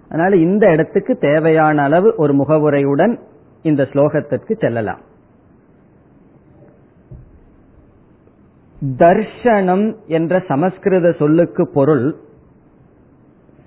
[0.08, 3.20] அதனால இந்த இடத்துக்கு தேவையான அளவு ஒரு முகவுரையுடன்
[3.62, 5.00] இந்த ஸ்லோகத்திற்கு செல்லலாம்.
[8.98, 12.16] தர்ஷனம் என்ற சமஸ்கிருத சொல்லுக்கு பொருள்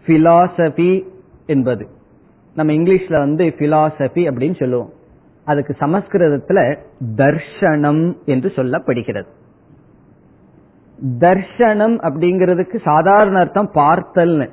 [0.07, 1.05] பிலாசபி
[1.47, 1.89] என்பது.
[2.55, 4.93] நம்ம இங்கிலீஷ்ல வந்து பிலாசபி அப்படின்னு சொல்லுவோம்.
[5.45, 6.79] அதுக்கு சமஸ்கிருதத்துல
[7.17, 9.27] தர்ஷனம் என்று சொல்லப்படுகிறது.
[11.19, 14.51] தர்ஷனம் அப்படிங்கிறதுக்கு சாதாரண அர்த்தம் பார்த்தல்னு.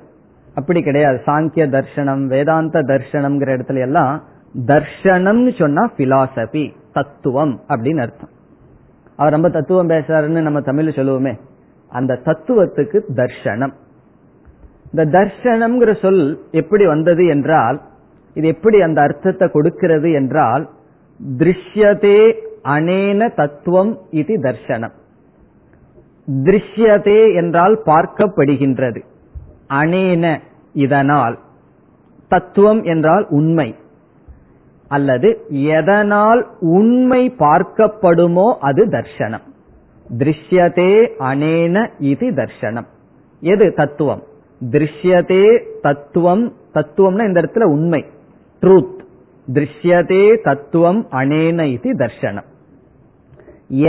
[0.55, 1.21] அப்படி கிடையாது.
[1.25, 4.23] சாங்கிய தர்ஷனம் வேதாந்த தர்ஷனம்ங்கிற இடத்துல எல்லாம்
[4.65, 8.29] தர்ஷனம்னு சொன்னா பிலாசபி தத்துவம் அப்படின்னு அர்த்தம்.
[9.15, 11.39] அவர் ரொம்ப தத்துவம் பேசுறாருன்னு நம்ம தமிழ்ல சொல்லுவோமே.
[11.89, 13.73] அந்த தத்துவத்துக்கு தர்ஷனம்.
[14.93, 17.81] இந்த தர்ஷனம்ங்கிற சொல் எப்படி வந்தது என்றால்
[18.33, 20.69] இது எப்படி அந்த அர்த்தத்தை கொடுக்கிறது என்றால்
[21.37, 24.95] திருஷ்யதே அனேன தத்துவம் இது தர்ஷனம்
[26.27, 29.01] திருஷ்யதே என்றால் பார்க்கப்படுகின்றது।
[29.69, 30.39] அனேன
[30.73, 31.39] இதனால்
[32.27, 33.75] தத்துவம் என்றால் உண்மை।
[34.87, 39.45] அல்லது எதனால் உண்மை பார்க்கப்படுமோ அது தர்ஷனம்
[40.17, 42.87] திருஷ்யதே அனேன இது தர்ஷனம்
[43.39, 44.23] எது தத்துவம்?
[44.61, 48.05] திருஷ்யதே தத்துவம் தத்துவம்னா இந்த இடத்துல உண்மை
[48.61, 48.98] ட்ரூத்
[49.55, 52.47] திருஷ்யதே தத்துவம் அனேன இது தர்ஷனம்.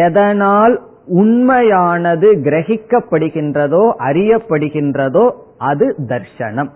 [0.06, 0.74] எதனால்
[1.20, 5.24] உண்மையானது கிரகிக்கப்படுகின்றதோ அறியப்படுகின்றதோ
[5.70, 6.70] அது தர்ஷனம்.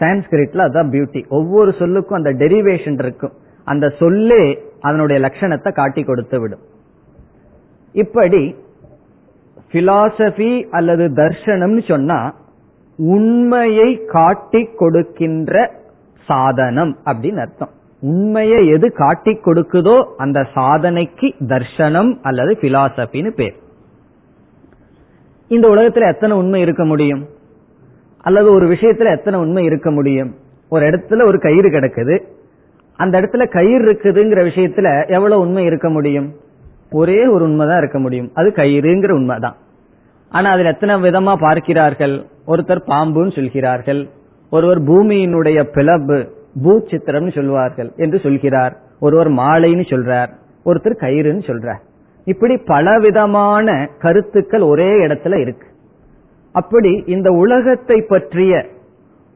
[0.00, 3.34] சான்ஸ்கிரிட்ல அதான் பியூட்டி ஒவ்வொரு சொல்லுக்கும் அந்த டெரிவேஷன் இருக்கும்.
[3.66, 4.42] அந்த சொல்லே
[4.80, 6.64] அதனுடைய லட்சணத்தை காட்டி கொடுத்து விடும்.
[7.94, 8.42] இப்படி
[9.72, 12.18] பிலாசபி அல்லது தர்ஷனம்னு சொன்னா
[12.98, 15.54] உண்மையை காட்டி கொடுக்கின்ற
[16.28, 17.70] சாதனம் அப்படின்னு அர்த்தம்.
[18.00, 23.54] உண்மையை எது காட்டி கொடுக்குதோ அந்த சாதனைக்கு தர்ஷனம் அல்லது பிலாசபின்னு பேர்.
[25.48, 27.26] இந்த உலகத்துல எத்தனை உண்மை இருக்க முடியும்?
[28.22, 30.34] அல்லது ஒரு விஷயத்துல எத்தனை உண்மை இருக்க முடியும்?
[30.68, 32.22] ஒரு இடத்துல ஒரு கயிறு கிடக்குது.
[32.96, 36.32] அந்த இடத்துல கயிறு இருக்குதுங்கிற விஷயத்துல எவ்வளவு உண்மை இருக்க முடியும்?
[36.90, 38.30] ஒரே ஒரு உண்மைதான் இருக்க முடியும்.
[38.34, 39.56] அது கயிறுங்கிற உண்மைதான்.
[40.28, 42.26] ஆனா அதுல எத்தனை விதமா பார்க்கிறார்கள்?
[42.46, 44.08] ஒருத்தர் பாம்புன்னு சொல்கிறார்கள்.
[44.50, 46.18] ஒருவர் பூமியினுடைய பிளவு
[46.62, 48.76] பூச்சித்திரம்னு சொல்வார்கள் என்று சொல்கிறார்.
[49.00, 50.30] ஒருவர் மாலைன்னு சொல்றார்.
[50.64, 51.82] ஒருத்தர் கயிறுன்னு சொல்றார்.
[52.24, 55.66] இப்படி பலவிதமான கருத்துக்கள் ஒரே இடத்துல இருக்கு.
[56.52, 58.66] அப்படி இந்த உலகத்தை பற்றிய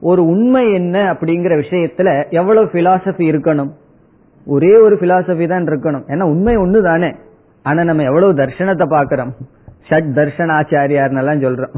[0.00, 3.70] ஒரு உண்மை என்ன அப்படிங்கிற விஷயத்துல எவ்வளவு பிலாசபி இருக்கணும்?
[4.46, 6.04] ஒரே ஒரு பிலாசபி தான் இருக்கணும்.
[6.08, 7.10] ஏன்னா உண்மை ஒண்ணு தானே
[7.62, 9.32] ஆனா நம்ம எவ்வளவு தர்ஷனத்தை பாக்கிறோம்
[9.88, 11.74] ஷட் தர்ஷனாச்சாரியார் எல்லாம் சொல்றோம்.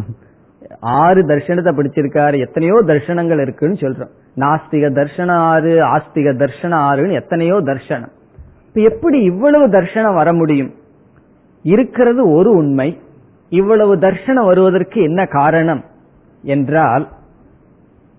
[0.85, 2.39] ஆறு தர்ஷனத்தை படிச்சிருக்காரு.
[2.39, 4.11] எத்தனையோ தர்ஷனங்கள் இருக்குன்னு சொல்றோம்.
[4.37, 8.13] நாஸ்திக தர்ஷனம் ஆறு ஆஸ்திக தர்ஷனம் ஆறுன்னு எத்தனையோ தர்ஷனம்.
[8.67, 10.75] இப்ப எப்படி இவ்வளவு தர்ஷனம் வர முடியும்?
[11.63, 13.01] இருக்கிறது ஒரு உண்மை.
[13.49, 15.85] இவ்வளவு தர்ஷனம் வருவதற்கு என்ன காரணம்?
[16.43, 17.09] என்றால்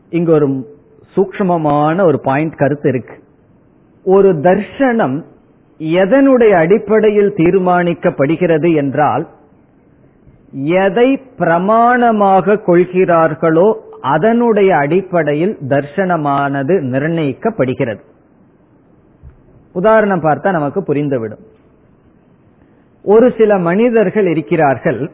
[0.09, 0.67] இங்க ஒரு
[1.15, 3.23] சூக்மமான ஒரு பாயிண்ட் கருத்து இருக்கு.
[4.03, 5.23] ஒரு தர்ஷனம்
[5.79, 9.27] எதனுடைய அடிப்படையில் தீர்மானிக்கப்படுகிறது என்றால்
[10.63, 17.99] எதை பிரமாணமாக கொள்கிறார்களோ அதனுடைய அடிப்படையில் தர்ஷனமானது நிர்ணயிக்கப்படுகிறது.
[19.73, 21.43] உதாரணம் பார்த்தா நமக்கு புரிந்துவிடும்.
[23.03, 25.11] ஒரு சில மனிதர்கள் இருக்கிறார்கள்.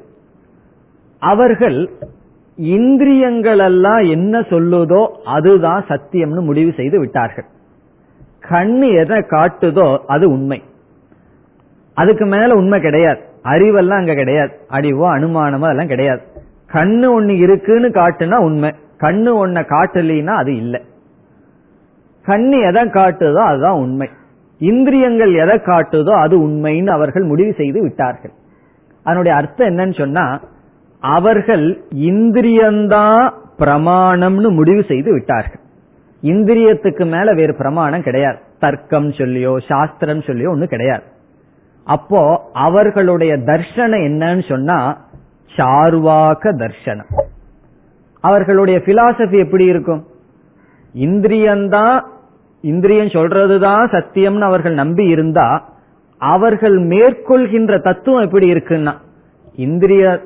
[1.20, 1.90] அவர்கள்
[2.58, 7.46] இந்திரியங்களெல்லாம் என்ன சொல்லுதோ அதுதான் சத்தியம்னு முடிவு செய்து விட்டார்கள்.
[8.50, 10.64] கண்ணு எதை காட்டுதோ அது உண்மை.
[11.94, 13.30] அதுக்கு மேல உண்மை கிடையாது.
[13.44, 14.52] அறிவெல்லாம் அங்க கிடையாது.
[14.68, 16.22] அறிவோ அனுமானமோ அதெல்லாம் கிடையாது.
[16.74, 18.72] கண்ணு ஒண்ணு இருக்குன்னு காட்டுனா உண்மை.
[19.00, 20.82] கண்ணு ஒன்ன காட்டலினா அது இல்லை.
[22.28, 24.10] கண்ணு எதை காட்டுதோ அதுதான் உண்மை.
[24.58, 28.32] இந்திரியங்கள் எதை காட்டுதோ அது உண்மைன்னு அவர்கள் முடிவு செய்து விட்டார்கள்.
[29.04, 30.40] அதனுடைய அர்த்தம் என்னன்னு சொன்னா
[31.00, 35.60] அவர்கள் இந்திரியம்தான் பிரமாணம்னு முடிவு செய்து விட்டார்கள்.
[36.24, 38.38] இந்திரியத்துக்கு மேல வேறு பிரமாணம் கிடையாது.
[38.60, 41.04] தர்க்கம் சொல்லியோ சாஸ்திரம் சொல்லியோ ஒன்றும் கிடையாது.
[41.84, 44.98] அப்போ அவர்களுடைய தர்ஷனம் என்னன்னு சொன்னா
[45.56, 47.12] சார்வாக தர்ஷனம்.
[48.20, 50.06] அவர்களுடைய பிலாசபி எப்படி இருக்கும்?
[50.96, 52.02] இந்திரியம்தான்
[52.62, 55.70] இந்திரியம் சொல்றதுதான் சத்தியம்னு அவர்கள் நம்பி இருந்தா
[56.18, 58.94] அவர்கள் மேற்கொள்கின்ற தத்துவம் எப்படி இருக்குன்னா
[59.56, 60.22] இந்திரிய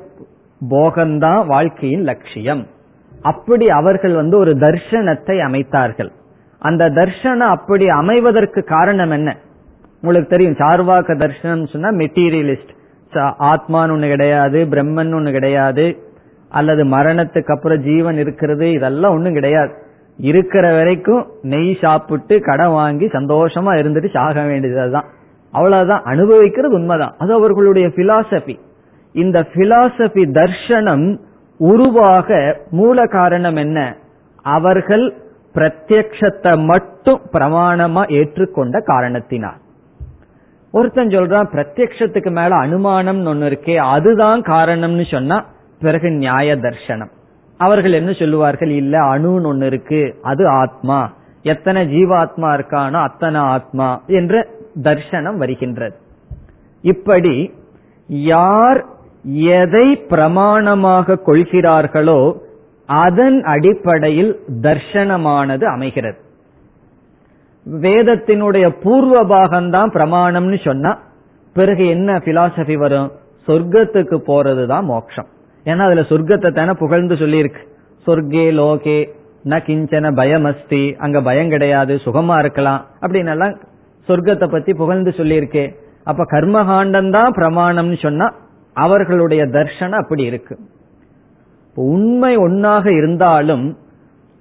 [0.69, 2.67] போகம்தான் வாழ்க்கையின் லட்சியம்.
[3.21, 6.09] அப்படி அவர்கள் வந்து ஒரு தர்ஷனத்தை அமைத்தார்கள்.
[6.59, 9.35] அந்த தர்ஷனம் அப்படி அமைவதற்கு காரணம் என்ன?
[10.01, 12.73] உங்களுக்கு தெரியும் சார்வாக்க தர்ஷனம் சொன்னா மெட்டீரியலிஸ்ட்
[13.51, 15.85] ஆத்மான்னு ஒண்ணு கிடையாது பிரம்மன் ஒண்ணு கிடையாது
[16.49, 19.71] அல்லது மரணத்துக்கு அப்புறம் ஜீவன் இருக்கிறது இதெல்லாம் ஒண்ணும் கிடையாது.
[20.17, 25.07] இருக்கிற வரைக்கும் நெய் சாப்பிட்டு கடன் வாங்கி சந்தோஷமா இருந்துட்டு சாக வேண்டியதுதான்
[25.51, 27.15] அவ்வளவுதான் அனுபவிக்கிறது உண்மைதான்.
[27.17, 28.55] அது அவர்களுடைய பிலாசபி
[29.13, 31.19] இந்த பிலாசபி தர்ஷனம்
[31.57, 33.79] உருவாக மூல காரணம் என்ன?
[34.41, 35.05] அவர்கள்
[35.55, 39.59] பிரத்யக்ஷத்தை மட்டும் பிரமாணமா ஏற்றுக்கொண்ட காரணத்தினால்.
[40.75, 45.37] ஒருத்தன் சொல்றான் பிரத்யக்ஷத்துக்கு மேல அனுமானம் ஒன்னு இருக்கே அதுதான் காரணம்னு சொன்னா
[45.79, 47.11] பிறகு நியாய தர்ஷனம்.
[47.57, 48.69] அவர்கள் என்ன சொல்லுவார்கள்?
[48.69, 50.99] இல்ல அணுன்னு ஒண்ணு இருக்கு அது ஆத்மா.
[51.43, 54.47] எத்தனை ஜீவாத்மா இருக்கானோ அத்தனை ஆத்மா என்ற
[54.83, 55.95] தர்சனம் வருகின்றது.
[56.81, 57.35] இப்படி
[58.07, 58.79] யார்
[59.23, 62.19] எதை பிரமாணமாக கொள்கிறார்களோ
[62.85, 66.19] அதன் அடிப்படையில் தர்ஷனமானது அமைகிறது.
[67.71, 70.97] வேதத்தினுடைய பூர்வ பாகம்தான் பிரமாணம்னு சொன்னா
[71.53, 73.11] பிறகு என்ன பிலாசபி வரும்?
[73.47, 75.27] சொர்க்கத்துக்கு போறதுதான் மோட்சம்.
[75.65, 77.61] ஏன்னா அதுல சொர்க்கத்தை தானே புகழ்ந்து சொல்லியிருக்கு.
[78.07, 78.97] சொர்க்கே லோகே
[79.45, 83.55] ந கிஞ்சன பயமஸ்தி அங்க பயம் கிடையாது சுகமா இருக்கலாம் அப்படின்னு எல்லாம்
[84.07, 85.75] சொர்க்கத்தை பத்தி புகழ்ந்து சொல்லியிருக்கே.
[86.03, 88.33] அப்ப கர்மகாண்டம் தான் பிரமாணம்னு சொன்னா
[88.73, 90.59] அவர்களுடைய தர்ஷனம் அப்படி இருக்கு.
[91.75, 93.77] உண்மை ஒன்னாக இருந்தாலும்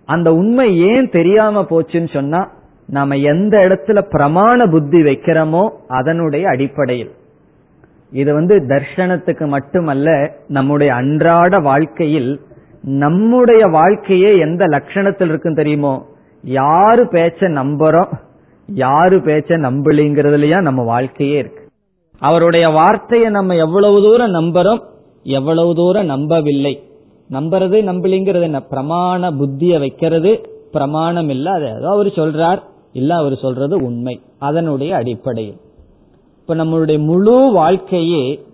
[0.05, 2.49] அந்த உண்மை ஏன் தெரியாம போச்சுன்னு சொன்னா
[2.87, 7.11] நாம எந்த இடத்துல பிரமாண புத்தி வைக்கிறோமோ அதனுடைய அடிப்படையில்.
[8.12, 12.40] இது வந்து தர்ஷனத்துக்கு மட்டுமல்ல நம்முடைய அன்றாட வாழ்க்கையில்
[12.83, 16.07] நம்முடைய வாழ்க்கையே எந்த லட்சணத்தில் இருக்கும் தெரியுமோ?
[16.42, 18.12] யாரு பேச்ச நம்புறோம்
[18.66, 21.66] யாரு பேச்ச நம்பலிங்கிறதுலயா நம்ம வாழ்க்கையே இருக்கு.
[22.18, 24.83] அவருடைய வார்த்தையை நம்ம எவ்வளவு தூரம் நம்புறோம்
[25.23, 26.83] எவ்வளவு தூரம் நம்பவில்லை.
[27.31, 28.62] நம்புறது நம்பலிங்கிறது என்ன?
[28.70, 30.40] பிரமாண புத்திய வைக்கிறது
[30.73, 32.62] பிரமாணம் இல்ல அது ஏதோ அவர் சொல்றார்
[32.94, 34.20] இல்ல அவர் சொல்றது உண்மை.
[34.38, 35.57] அதனுடைய அடிப்படையில்.
[36.40, 38.46] இப்ப நம்மளுடைய முழு வாழ்க்கையே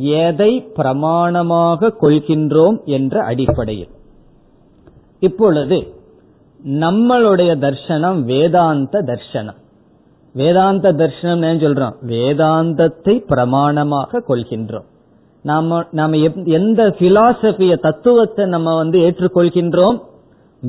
[0.00, 3.88] எதை பிரமாணமாக கொள்கின்றோம் என்ற அடிப்படையில்.
[5.18, 5.94] இப்பொழுது
[6.66, 9.56] நம்மளுடைய தர்சனம் வேதாந்த தர்சனம்.
[10.32, 11.94] வேதாந்த தர்சனம் ஏன் சொல்றோம்?
[12.06, 14.86] வேதாந்தத்தை பிரமாணமாக கொள்கின்றோம்.
[15.42, 20.00] நாம நாம எந்த பிலாசபிய தத்துவத்தை நம்ம வந்து ஏற்றுக்கொள்கின்றோம்?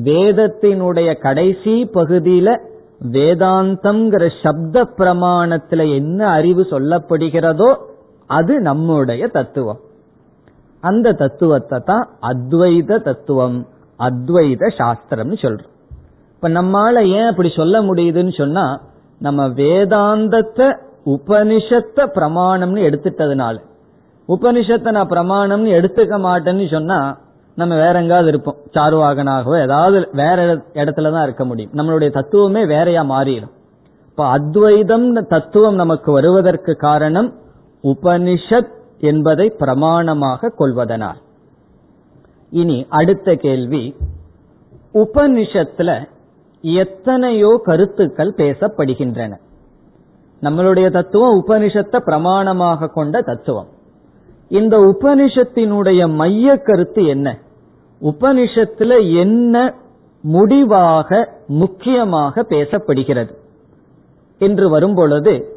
[0.04, 7.76] வேதத்தினுடைய கடைசி பகுதியில வேதாந்தம்ங்கிற சப்த பிரமாணத்துல என்ன அறிவு சொல்லப்படுகிறதோ
[8.26, 9.80] அது நம்முடைய தத்துவம்.
[10.80, 13.66] அந்த தத்துவத்தை தான் அத்வைத தத்துவம்
[13.98, 15.72] அத்வைத சாஸ்திரம்னு சொல்றோம்.
[16.34, 18.80] இப்ப நம்மால ஏன் அப்படி சொல்ல முடியுதுன்னு சொன்னா
[19.18, 20.68] நம்ம வேதாந்தத்தை
[21.06, 23.56] உபனிஷத்த பிரமாணம்னு எடுத்துட்டதுனால.
[24.28, 27.18] உபனிஷத்தை நான் பிரமாணம்னு எடுத்துக்க மாட்டேன்னு சொன்னா
[27.58, 28.56] நம்ம வேற எங்காவது இருப்போம்.
[28.74, 31.70] சாருவாகனாகவோ ஏதாவது வேற இடத்துல தான் இருக்க முடியும்.
[31.72, 33.54] நம்மளுடைய தத்துவமே வேறையா மாறிடும்.
[34.10, 37.32] இப்ப அத்வைதம் தத்துவம் நமக்கு வருவதற்கு காரணம்
[37.82, 41.18] உபனிஷத் என்பதை பிரமாணமாக கொள்வதனால்.
[42.50, 43.96] இனி அடுத்த கேள்வி.
[44.94, 45.90] உபனிஷத்துல
[46.60, 49.34] எத்தனையோ கருத்துக்கள் பேசப்படுகின்றன.
[50.42, 53.68] நம்மளுடைய தத்துவம் உபனிஷத்தை பிரமாணமாக கொண்ட தத்துவம்.
[54.48, 57.36] இந்த உபனிஷத்தினுடைய மைய கருத்து என்ன?
[58.02, 59.74] உபனிஷத்துல என்ன
[60.22, 63.32] முடிவாக முக்கியமாக பேசப்படுகிறது
[64.38, 65.56] என்று வரும்பொழுது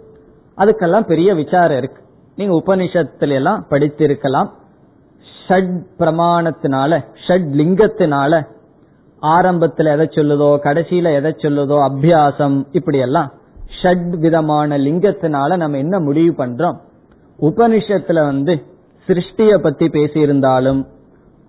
[0.57, 2.01] அதுக்கெல்லாம் பெரிய விசாரம் இருக்கு.
[2.35, 4.49] நீங்க உபனிஷத்துல எல்லாம் படித்திருக்கலாம்.
[5.47, 8.47] ஷட் பிரமாணத்தினால ஷட் லிங்கத்தினால
[9.19, 13.31] ஆரம்பத்தில் எதை சொல்லுதோ கடைசியில எதை சொல்லுதோ அபியாசம் இப்படி எல்லாம்
[13.81, 16.77] ஷட் விதமான லிங்கத்தினால நம்ம என்ன முடிவு பண்றோம்?
[17.39, 18.65] உபனிஷத்துல வந்து
[19.07, 20.85] சிருஷ்டிய பத்தி பேசியிருந்தாலும்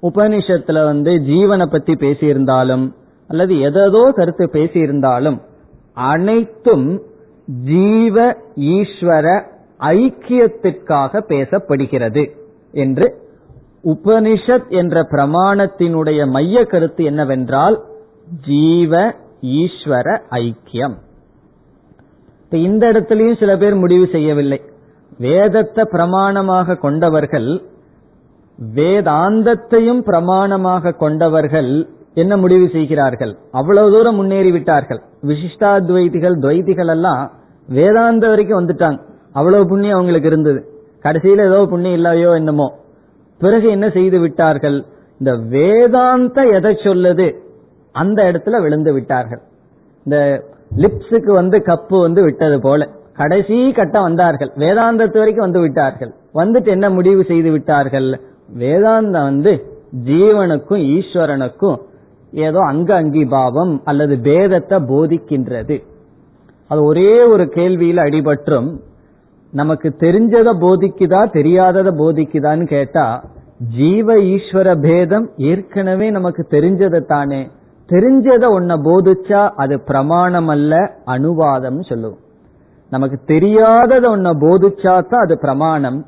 [0.03, 2.93] உபனிஷத்துல வந்து ஜீவனை பத்தி பேசியிருந்தாலும்
[3.29, 5.39] அல்லது எதோ கருத்து பேசியிருந்தாலும்
[5.95, 7.03] அனைத்தும்
[7.47, 9.27] ஜீவ ஈஸ்வர
[9.79, 12.25] ஐக்கியத்திற்காக பேசப்படுகிறது
[12.73, 13.21] என்று
[13.85, 17.77] உபனிஷத் என்ற பிரமாணத்தினுடைய மைய கருத்து என்னவென்றால்
[18.47, 20.95] ஜீவ ஈஸ்வர ஐக்கியம்.
[22.43, 24.61] இப்ப இந்த இடத்துலயும் சில பேர் முடிவு செய்யவில்லை.
[25.19, 27.63] வேதத்தை பிரமாணமாக கொண்டவர்கள்
[28.77, 33.37] வேதாந்தத்தையும் பிரமாணமாக கொண்டவர்கள் என்ன முடிவு செய்கிறார்கள்?
[33.51, 37.33] அவ்வளவு தூரம் முன்னேறி விட்டார்கள் விசிஷ்டாத்வைதிகள் துவைதிகள் எல்லாம்
[37.69, 39.01] வேதாந்த வரைக்கும் வந்துட்டாங்க.
[39.33, 40.67] அவ்வளவு புண்ணியம் அவங்களுக்கு இருந்தது.
[41.03, 42.73] கடைசியில ஏதோ புண்ணியம் இல்லையோ என்னமோ.
[43.39, 44.85] பிறகு என்ன செய்து விட்டார்கள்?
[45.19, 47.37] இந்த வேதாந்த எதை சொல்லுது?
[47.93, 49.41] அந்த இடத்துல விழுந்து விட்டார்கள்.
[50.05, 50.45] இந்த
[50.77, 52.89] லிப்ஸுக்கு வந்து கப்பு வந்து விட்டது போல.
[53.17, 54.51] கடைசி கட்டம் வந்தார்கள்.
[54.57, 56.13] வேதாந்தத்து வரைக்கும் வந்து விட்டார்கள்.
[56.35, 58.21] வந்துட்டு என்ன முடிவு செய்து விட்டார்கள்?
[58.49, 59.53] வேதாந்தம் வந்து
[60.05, 61.79] ஜீவனுக்கும் ஈஸ்வரனுக்கும்
[62.33, 65.83] ஏதோ அங்க அங்கிபாவம் அல்லது பேதத்தை போதிக்கின்றது.
[66.69, 68.69] அது ஒரே ஒரு கேள்வியில அடிபற்றும்
[69.51, 73.25] நமக்கு தெரிஞ்சதை போதிக்குதா தெரியாததை போதிக்குதான்னு கேட்டா
[73.77, 77.51] ஜீவ ஈஸ்வர பேதம் ஏற்கனவே நமக்கு தெரிஞ்சதை தானே.
[77.89, 80.75] தெரிஞ்சதை ஒன்ன போதிச்சா அது பிரமாணம் அல்ல
[81.07, 82.21] அனுவாதம் சொல்லுவோம்.
[82.91, 86.05] நமக்கு தெரியாததை ஒன்ன போதிச்சா தான் அது பிரமாணம்.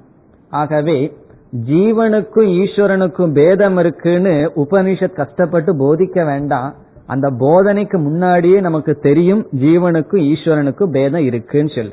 [0.50, 1.16] ஆகவே
[1.62, 6.74] ஜீவனுக்கும் ஈஸ்வரனுக்கும் பேதம் இருக்குன்னு உபனிஷத் கஷ்டப்பட்டு போதிக்க வேண்டாம்.
[7.06, 11.92] அந்த போதனைக்கு முன்னாடியே நமக்கு தெரியும் ஜீவனுக்கும் ஈஸ்வரனுக்கும் பேதம் இருக்குன்னு சொல்லி.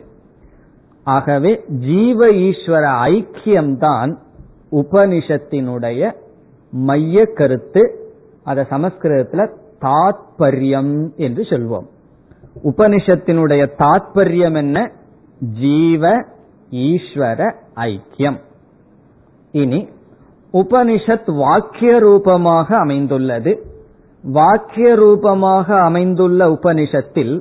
[1.04, 2.84] ஆகவே ஜீவ ஈஸ்வர
[3.14, 4.16] ஐக்கியம்தான்
[4.72, 6.12] உபனிஷத்தினுடைய
[6.72, 8.12] மைய கருத்து.
[8.44, 9.50] அதை சமஸ்கிருதத்துல
[9.82, 11.86] தாத்பரியம் என்று சொல்வோம்.
[12.64, 14.92] உபனிஷத்தினுடைய தாத்பரியம் என்ன?
[15.60, 16.22] ஜீவ
[16.72, 18.38] ஈஸ்வர ஐக்கியம்.
[19.52, 19.80] இனி
[20.54, 23.52] உபனிஷத் வாக்கிய ரூபமாக அமைந்துள்ளது.
[24.24, 27.34] வாக்கிய ரூபமாக அமைந்துள்ள உபனிஷத்தில்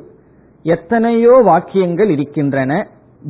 [0.65, 2.73] எத்தனையோ வாக்கியங்கள் இருக்கின்றன.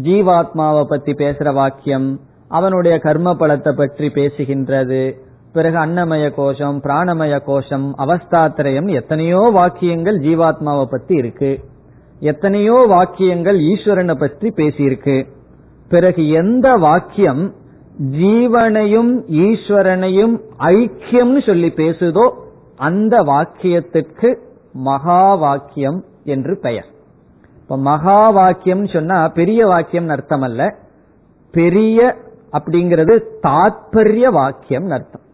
[0.02, 2.08] ஜீவாத்மாவை பத்தி பேசுற வாக்கியம்
[2.48, 5.02] அவனுடைய கர்ம பலத்தை பற்றி பேசுகின்றது
[5.52, 11.52] பிறகு அன்னமய கோஷம் பிராணமய கோஷம் அவஸ்தாத்திரயம் எத்தனையோ வாக்கியங்கள் ஜீவாத்மாவை பத்தி இருக்கு.
[12.20, 15.16] எத்தனையோ வாக்கியங்கள் ஈஸ்வரனை பற்றி பேசியிருக்கு.
[15.88, 17.42] பிறகு எந்த வாக்கியம்
[18.00, 22.30] ஜீவனையும் ஈஸ்வரனையும் ஐக்கியம்னு சொல்லி பேசுதோ
[22.76, 24.34] அந்த வாக்கியத்துக்கு
[24.72, 26.86] மகா வாக்கியம் என்று பெயர்.
[27.54, 30.74] இப்ப மகா வாக்கியம் சொன்னா பெரிய வாக்கியம் அர்த்தம் அல்ல
[31.52, 32.16] பெரிய
[32.52, 35.24] அப்படிங்கிறது தாத்பரிய வாக்கியம் அர்த்தம்.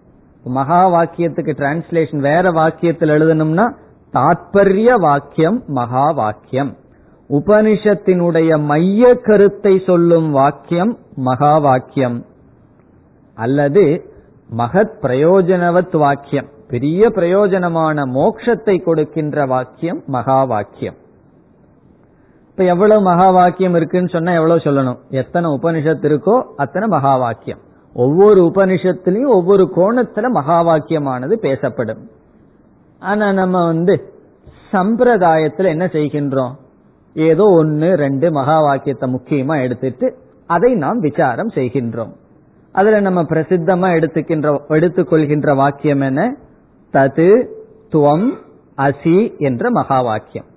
[0.45, 3.67] மகா வாக்கியத்துக்கு டிரான்ஸ்லேஷன் வேற வாக்கியத்தில் எழுதணும்னா
[4.15, 6.77] தாத்பரிய வாக்கியம் மகா வாக்கியம்
[7.31, 12.25] உபனிஷத்தினுடைய மைய கருத்தை சொல்லும் வாக்கியம் மகா வாக்கியம்
[13.37, 14.11] அல்லது
[14.59, 16.49] மகத் பிரயோஜனவத் வாக்கியம்.
[16.69, 20.95] பெரிய பிரயோஜனமான மோட்சத்தை கொடுக்கின்ற வாக்கியம் மகா வாக்கியம்.
[22.51, 24.99] இப்ப எவ்வளவு மகா வாக்கியம் இருக்குன்னு சொன்னா எவ்வளவு சொல்லணும்?
[25.11, 27.59] எத்தனை உபனிஷத்து இருக்கோ அத்தனை மகா வாக்கியம்.
[27.95, 32.09] ஒவ்வொரு உபனிஷத்திலையும் ஒவ்வொரு கோணத்துல மகா வாக்கியமானது பேசப்படும்.
[32.99, 34.13] ஆனா நம்ம வந்து
[34.73, 36.55] சம்பிரதாயத்துல என்ன செய்கின்றோம்?
[37.15, 40.17] ஏதோ ஒன்னு ரெண்டு மகா வாக்கியத்தை முக்கியமா எடுத்துட்டு
[40.47, 42.13] அதை நாம் விசாரம் செய்கின்றோம்.
[42.79, 46.23] அதுல நம்ம பிரசித்தமா எடுத்துக்கின்ற எடுத்துக்கொள்கின்ற வாக்கியம் என்ன?
[46.95, 47.29] தது
[47.93, 48.29] துவம்
[48.79, 50.49] அசி என்ற மகா வாக்கியம்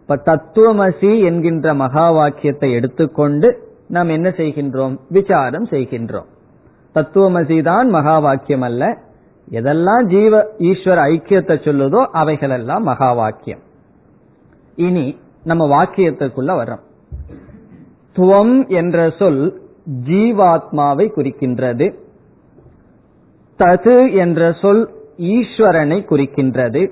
[0.00, 3.48] இப்ப தத்துவமசி என்கின்ற மகா வாக்கியத்தை எடுத்துக்கொண்டு
[3.88, 4.94] நாம் என்ன செய்கின்றோம்?
[5.08, 6.28] விசாரம் செய்கின்றோம்.
[6.94, 8.84] தத்துவமசி தான் மகா வாக்கியம் அல்ல.
[9.48, 13.62] எதெல்லாம் ஜீவ ஈஸ்வர ஐக்கியத்தை சொல்லுதோ அவைகளெல்லாம் மகா வாக்கியம்
[14.76, 15.06] இனி
[15.44, 16.84] நம்ம வாக்கியத்துக்குள்ள வர்றோம்.
[18.16, 19.42] துவம் என்ற சொல்
[19.92, 21.94] ஜீவாத்மாவை குறிக்கின்றது.
[23.58, 26.90] தது என்ற சொல் ஈஸ்வரனை குறிக்கின்றது.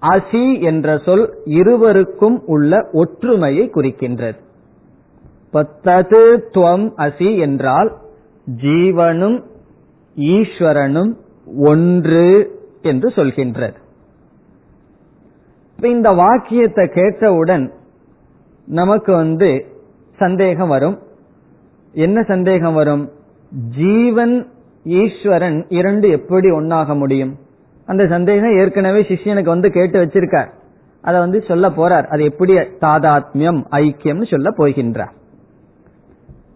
[0.00, 4.36] அசி என்ற சொல் இருவருக்கும் உள்ள ஒற்றுமையை குறிக்கின்றது.
[5.52, 7.96] தது துவம் அசி என்றால்
[8.62, 9.42] ஜீவனும்
[10.16, 11.14] ஈஸ்வரனும்
[11.58, 13.74] ஒன்று என்று சொல்கின்றது.
[15.82, 17.72] இந்த வாக்கியத்தை கேட்டவுடன்
[18.66, 19.66] நமக்கு வந்து
[20.16, 20.98] சந்தேகம் வரும்.
[21.92, 23.10] என்ன சந்தேகம் வரும்?
[23.76, 24.46] ஜீவன்
[24.84, 27.36] ஈஸ்வரன் இரண்டு எப்படி ஒன்னாக முடியும்?
[27.86, 30.50] அந்த சந்தேகம் ஏற்கனவே சிஷ்யனுக்கு வந்து கேட்டு வச்சிருக்கார்.
[31.00, 32.06] அதை வந்து சொல்ல போறார்.
[32.06, 35.12] அது எப்படி தாதாத்மியம் ஐக்கியம் சொல்ல போகின்றார்.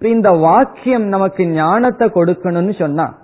[0.01, 3.15] இந்த வாக்கியம் நமக்கு ஞானத்தை கொடுக்கணும்னு சொன்னா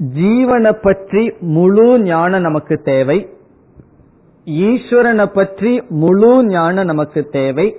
[0.00, 3.28] ஜீவனை பற்றி முழு ஞானம் நமக்கு தேவை.
[4.46, 7.76] ஈஸ்வரனை பற்றி முழு ஞானம் நமக்கு தேவை.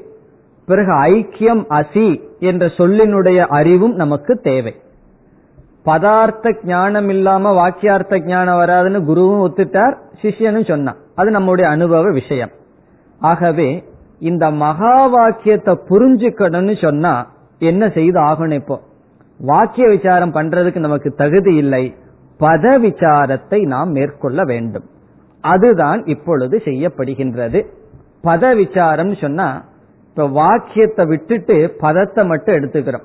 [0.67, 4.75] பிறகு ஐக்கியம் அசி என்ற சொல்லினுடைய அறிவும் நமக்கு தேவை.
[5.85, 10.95] பதார்த்த ஞானம் இல்லாம வாக்கியார்த்த ஞானம் வராதுன்னு குருவும் ஒத்துட்டார் சிஷ்யனும் சொன்னான்.
[11.15, 12.49] அது நம்முடைய அனுபவ விஷயம்.
[13.19, 13.83] ஆகவே
[14.19, 18.79] இந்த மகா வாக்கியத்தை புரிஞ்சுக்கணும்னு சொன்னா என்ன செய்து ஆகணும் இப்போ?
[19.37, 21.95] வாக்கிய விசாரம் பண்றதுக்கு நமக்கு தகுதி இல்லை.
[22.39, 24.85] பத விசாரத்தை நாம் மேற்கொள்ள வேண்டும்.
[25.41, 27.65] அதுதான் இப்பொழுது செய்யப்படுகின்றது.
[28.23, 29.63] பத விசாரம் சொன்னா
[30.17, 33.03] இப்ப வாக்கியத்தை விட்டுட்டு பதத்தை மட்டும் எடுத்துக்கிறோம்.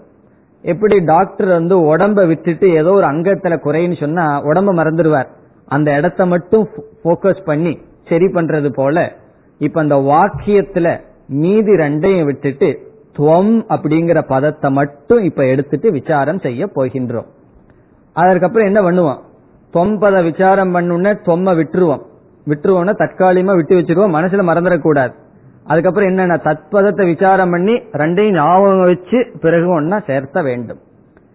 [0.63, 5.27] எப்படி டாக்டர் வந்து உடம்ப விட்டுட்டு ஏதோ ஒரு அங்கத்துல குறைன்னு சொன்னா உடம்ப மறந்துடுவார்.
[5.67, 6.69] அந்த இடத்த மட்டும்
[7.05, 9.13] போக்கஸ் பண்ணி சரி பண்றது போல
[9.59, 17.27] இப்ப அந்த வாக்கியத்துல மீதி ரெண்டையும் விட்டுட்டு துவம் அப்படிங்கிற பதத்தை மட்டும் இப்ப எடுத்துட்டு விசாரம் செய்ய போகின்றோம்.
[18.13, 19.21] அதற்கப்புறம் என்ன பண்ணுவோம்?
[19.75, 22.03] தொம்பத விசாரம் பண்ணுன தொம்ம விட்டுருவோம்.
[22.47, 24.17] விட்டுருவோம்னா தற்காலிகமா விட்டு வச்சிருவோம்.
[24.19, 25.21] மனசுல மறந்துடக்கூடாது.
[25.65, 30.81] அதுக்கப்புறம் என்னென்ன தத்பதத்தை விசாரம் பண்ணி ரெண்டையும் ஞாபகம் வச்சு பிறகு ஒன்னா சேர்த்த வேண்டும்.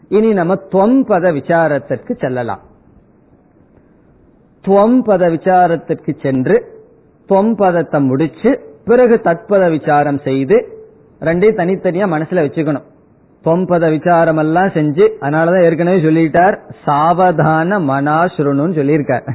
[0.09, 2.61] இனி நம்ம துவம்பத விசாரத்திற்கு செல்லலாம்.
[4.67, 6.55] துவம்பத விசாரத்திற்கு சென்று
[7.29, 10.57] துவம்பதத்தை முடிச்சு பிறகு தத்பத விசாரம் செய்து
[11.21, 12.87] ரெண்டையும் தனித்தனியா மனசுல வச்சுக்கணும்.
[13.45, 16.55] தொம்பத விசாரம் எல்லாம் செஞ்சு அதனாலதான் ஏற்கனவே சொல்லிட்டார்.
[16.85, 19.25] சாவதான மனாசுருணுன்னு சொல்லியிருக்கார்.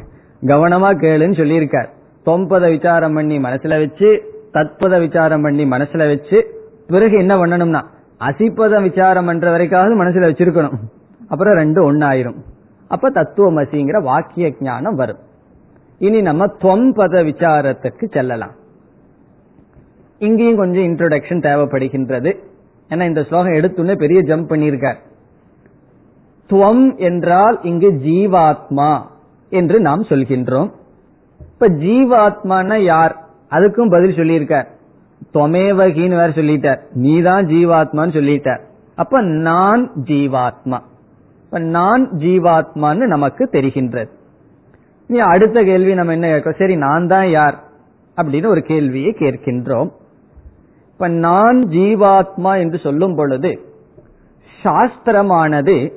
[0.42, 1.88] கவனமா கேளுன்னு சொல்லியிருக்கார்.
[2.26, 6.38] தொம்பத விசாரம் பண்ணி மனசுல வச்சு தத்பத விசாரம் பண்ணி மனசுல வச்சு
[6.86, 7.82] பிறகு என்ன பண்ணணும்னா
[8.20, 10.78] அசிப்பத விசாரம் பண்ற வரைக்காவது மனசுல வச்சிருக்கணும்.
[11.28, 12.36] அப்புறம் ரெண்டு ஒன்னாயிரும்
[12.88, 15.18] அப்ப தத்துவமசிங்கிற வாக்கிய ஞானம் வரும்.
[15.98, 18.54] இனி நம்ம தொம்பத விசாரத்துக்கு செல்லலாம்.
[20.18, 22.36] இங்கேயும் கொஞ்சம் இன்ட்ரோடக்ஷன் தேவைப்படுகின்றது.
[22.88, 24.96] ஏன்னா இந்த ஸ்லோகம் எடுத்துன்னு பெரிய ஜம்ப் பண்ணியிருக்கார்.
[26.50, 29.02] துவம் என்றால் இங்கு ஜீவாத்மா
[29.50, 30.70] என்று நாம் சொல்கின்றோம்.
[31.40, 33.21] இப்ப ஜீவாத்மான யார்?
[33.52, 34.66] அதுக்கும் பதில் சொல்லியிருக்கார்
[35.34, 38.60] தொமேவகின்னு வேற சொல்லிட்டார் நீதான் ஜீவாத்மான்னு சொல்லிட்டார்
[38.96, 40.80] அப்ப நான் ஜீவாத்மா.
[41.44, 44.08] இப்ப நான் ஜீவாத்மான்னு நமக்கு தெரிகின்றது.
[45.06, 46.54] நீ அடுத்த கேள்வி நம்ம என்ன கேட்கிறோம்?
[46.58, 47.62] சரி நான் தான் யார்?
[48.16, 49.90] அப்படின்னு ஒரு கேள்வியை கேட்கின்றோம்.
[50.92, 53.60] இப்ப நான் ஜீவாத்மா என்று சொல்லும் பொழுது
[54.64, 55.92] சாஸ்திரமானது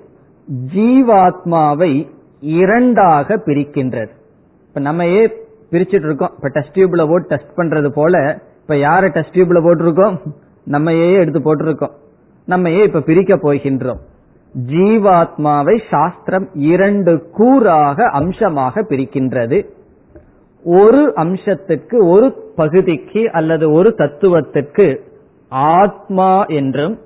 [0.76, 4.10] ஜீவாத்மாவை இரண்டாக பிரிக்கின்றது.
[4.68, 5.06] இப்ப நம்ம
[5.76, 6.32] பிரிச்சுட்டு இருக்கோம்.
[6.36, 10.18] இப்ப டெஸ்ட் டியூப்ல போட்டு டெஸ்ட் பண்றது போல இப்ப யார டெஸ்ட் டியூப்ல போட்டிருக்கோம்?
[10.64, 11.92] நம்மையே எடுத்து போட்டிருக்கோம்.
[12.46, 14.00] நம்மையே இப்ப பிரிக்க போகின்றோம்.
[14.68, 19.66] ஜீவாத்மாவை சாஸ்திரம் இரண்டு கூறாக அம்சமாக பிரிக்கின்றது.
[20.64, 25.00] ஒரு அம்சத்துக்கு ஒரு பகுதிக்கு அல்லது ஒரு தத்துவத்துக்கு
[25.50, 27.00] ஆத்மா என்றும்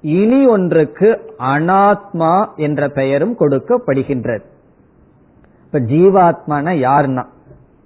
[0.00, 4.44] இனி ஒன்றுக்கு அனாத்மா என்ற பெயரும் கொடுக்கப்படுகின்றது.
[5.64, 7.24] இப்ப ஜீவாத்மான யாருன்னா?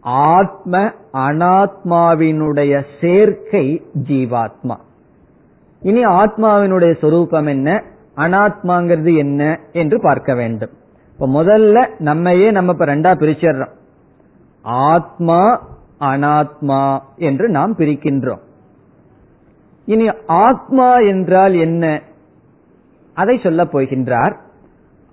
[0.00, 4.76] ஆத்ம அனாத்மாவினுடைய சேர்க்கை ஜீவாத்மா.
[5.80, 7.82] இனி ஆத்மாவினுடைய சொரூபம் என்ன?
[8.16, 10.70] அனாத்மாங்கிறது என்ன என்று பார்க்க வேண்டும்.
[11.12, 13.78] இப்ப முதல்ல நம்மையே நம்ம இப்ப ரெண்டா பிரிச்சிடுறோம்.
[14.62, 15.68] ஆத்மா
[16.00, 18.40] அனாத்மா என்று நாம் பிரிக்கின்றோம்.
[19.84, 22.02] இனி ஆத்மா என்றால் என்ன?
[23.14, 24.36] அதை சொல்ல போகின்றார்.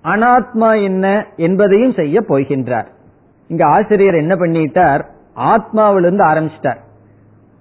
[0.04, 2.86] அனாத்மா என்ன என்பதையும் செய்ய போகின்றார்.
[3.48, 5.04] இங்க ஆசிரியர் என்ன பண்ணிட்டார்?
[5.36, 6.78] ஆத்மாவிலிருந்து ஆரம்பிச்சிட்டார்.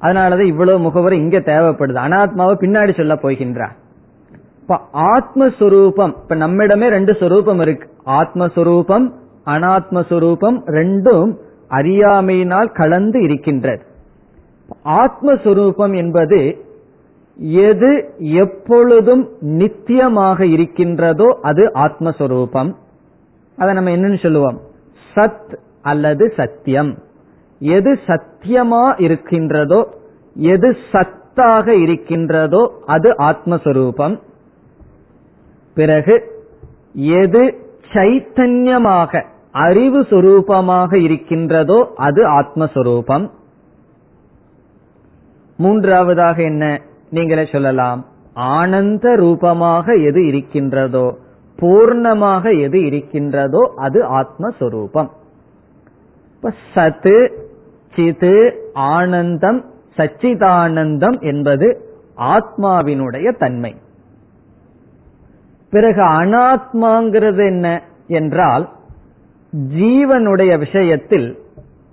[0.02, 2.00] அதனாலதான் இவ்வளவு முகவரி இங்க தேவைப்படுது.
[2.08, 3.76] அனாத்மாவை பின்னாடி சொல்ல போகின்றார்.
[4.62, 7.90] இப்ப ஆத்மஸ்வரூபம் இப்ப நம்மிடமே ரெண்டு சொரூபம் இருக்கு.
[8.06, 9.12] ஆத்மஸ்வரூபம்
[9.46, 11.36] அனாத்மஸ்வரூபம் ரெண்டும்
[11.70, 13.84] அறியாமையினால் கலந்து இருக்கின்றது.
[14.86, 16.66] ஆத்மஸ்வரூபம் என்பது
[17.38, 22.74] எது எப்பொழுதும் நித்தியமாக இருக்கின்றதோ அது ஆத்மஸ்வரூபம்.
[23.58, 24.62] அதை நம்ம என்னன்னு சொல்லுவோம்?
[25.16, 25.58] சத்
[25.92, 26.92] அல்லது சத்தியம்.
[27.60, 29.80] எது சத்தியமா இருக்கின்றதோ
[30.54, 34.16] எது சத்தாக இருக்கின்றதோ அது ஆத்மஸ்வரூபம்.
[35.78, 36.16] பிறகு
[37.22, 37.42] எது
[37.94, 39.22] சைத்தன்யமாக
[39.66, 43.26] அறிவு சுரூபமாக இருக்கின்றதோ அது ஆத்மஸ்வரூபம்.
[45.60, 46.66] மூன்றாவதாக என்ன?
[47.10, 48.02] நீங்களே சொல்லலாம்.
[48.56, 51.06] ஆனந்த ரூபமாக எது இருக்கின்றதோ
[51.60, 55.10] பூர்ணமாக எது இருக்கின்றதோ அது ஆத்மஸ்வரூபம்.
[56.38, 57.16] இப்ப சத்து
[57.96, 59.66] சிது ஆனந்தம்
[59.98, 61.68] சச்சிதானந்தம் என்பது
[62.18, 63.76] ஆத்மாவினுடைய தன்மை.
[65.70, 68.70] பிறகு அனாத்மாங்கிறது என்ன என்றால்
[69.54, 71.40] ஜீவனுடைய விஷயத்தில்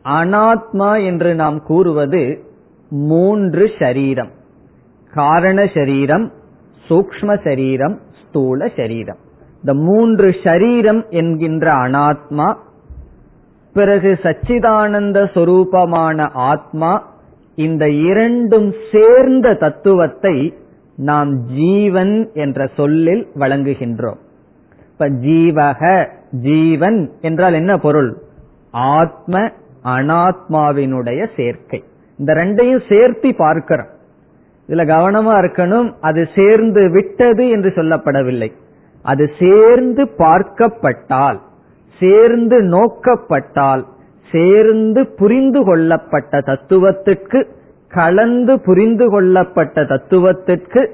[0.04, 2.44] அனாத்மா என்று நாம் கூறுவது
[2.88, 4.30] மூன்று ஷரீரம்
[5.14, 6.32] காரண சரீரம்
[6.88, 9.18] சூக்ம சரீரம் ஸ்தூல சரீரம்.
[9.56, 12.54] இந்த மூன்று ஷரீரம் என்கின்ற அனாத்மா
[13.74, 17.12] பிறகு சச்சிதானந்த சொரூபமான ஆத்மா
[17.54, 20.54] இந்த இரண்டும் சேர்ந்த தத்துவத்தை
[20.96, 24.20] நாம் ஜீவன் என்ற சொல்லில் வழங்குகின்றோம்.
[24.92, 28.18] இப்ப ஜீவக ஜீவன் என்றால் என்ன பொருள்?
[28.70, 29.50] ஆத்ம
[29.84, 31.84] அனாத்மாவினுடைய சேர்க்கை.
[32.18, 33.86] இந்த ரெண்டையும் சேர்த்து பார்க்கிறோம்.
[34.68, 38.52] இதுல கவனமா இருக்கணும் அது சேர்ந்து விட்டது என்று சொல்லப்படவில்லை.
[39.02, 41.40] அது சேர்ந்து பார்க்கப்பட்டால்
[42.00, 43.84] சேர்ந்து நோக்கப்பட்டால்
[44.32, 47.40] சேர்ந்து புரிந்து கொள்ளப்பட்ட தத்துவத்திற்கு
[47.88, 50.90] கலந்து புரிந்து கொள்ளப்பட்ட தத்துவத்திற்கு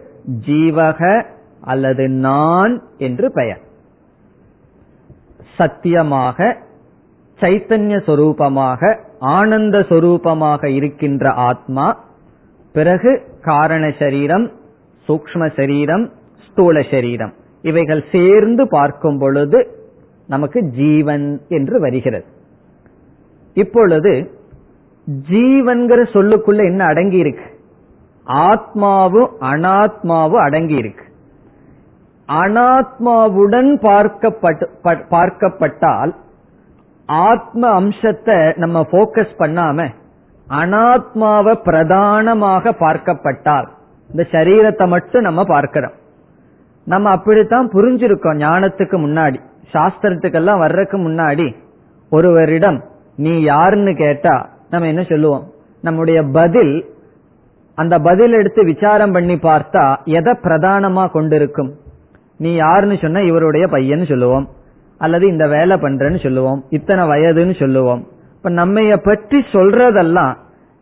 [0.46, 1.24] ஜீவக
[1.60, 3.60] அல்லது நான் என்று பெயர்.
[5.56, 6.56] சத்தியமாக
[7.40, 12.04] சைத்தன்ய சொரூபமாக ஆனந்த சொரூபமாக இருக்கின்ற ஆத்மா
[12.72, 14.50] பிறகு காரண சரீரம்
[15.08, 16.10] சூக்ம சரீரம்
[16.46, 17.32] ஸ்தூல சரீரம்.
[17.62, 19.79] இவைகள் சேர்ந்து பார்க்கும் பொழுது
[20.32, 21.26] நமக்கு ஜீவன்
[21.58, 22.26] என்று வருகிறது.
[23.56, 24.12] இப்பொழுது
[25.30, 27.46] ஜீவன்கிற சொல்லுக்குள்ள என்ன அடங்கி இருக்கு
[28.48, 31.04] ஆத்மாவும் அனாத்மாவும் அடங்கி இருக்கு
[32.28, 34.66] அனாத்மாவுடன் பார்க்கப்பட்டு
[35.14, 36.12] பார்க்கப்பட்டால்
[37.28, 39.88] ஆத்ம அம்சத்தை நம்ம போக்கஸ் பண்ணாம
[40.46, 43.68] அனாத்மாவை பிரதானமாக பார்க்கப்பட்டால்
[44.10, 45.96] இந்த சரீரத்தை மட்டும் நம்ம பார்க்கிறோம்.
[46.84, 49.40] நம்ம அப்படித்தான் புரிஞ்சிருக்கோம் ஞானத்துக்கு முன்னாடி.
[49.72, 51.54] சாஸ்திரத்துக்கெல்லாம் வர்றதுக்கு முன்னாடி
[52.10, 52.84] ஒருவரிடம்
[53.16, 55.50] நீ யாருன்னு கேட்டா நம்ம என்ன சொல்லுவோம்?
[55.82, 56.84] நம்முடைய பதில்
[57.74, 61.74] அந்த பதில் எடுத்து விசாரம் பண்ணி பார்த்தா எதை பிரதானமா கொண்டிருக்கும்?
[62.36, 64.48] நீ யாருன்னு சொன்ன இவருடைய பையன் சொல்லுவோம்.
[64.98, 66.64] அல்லது இந்த வேலை பண்றேன்னு சொல்லுவோம்.
[66.70, 68.06] இத்தனை வயதுன்னு சொல்லுவோம்.
[68.36, 70.34] இப்ப நம்மைய பற்றி சொல்றதெல்லாம்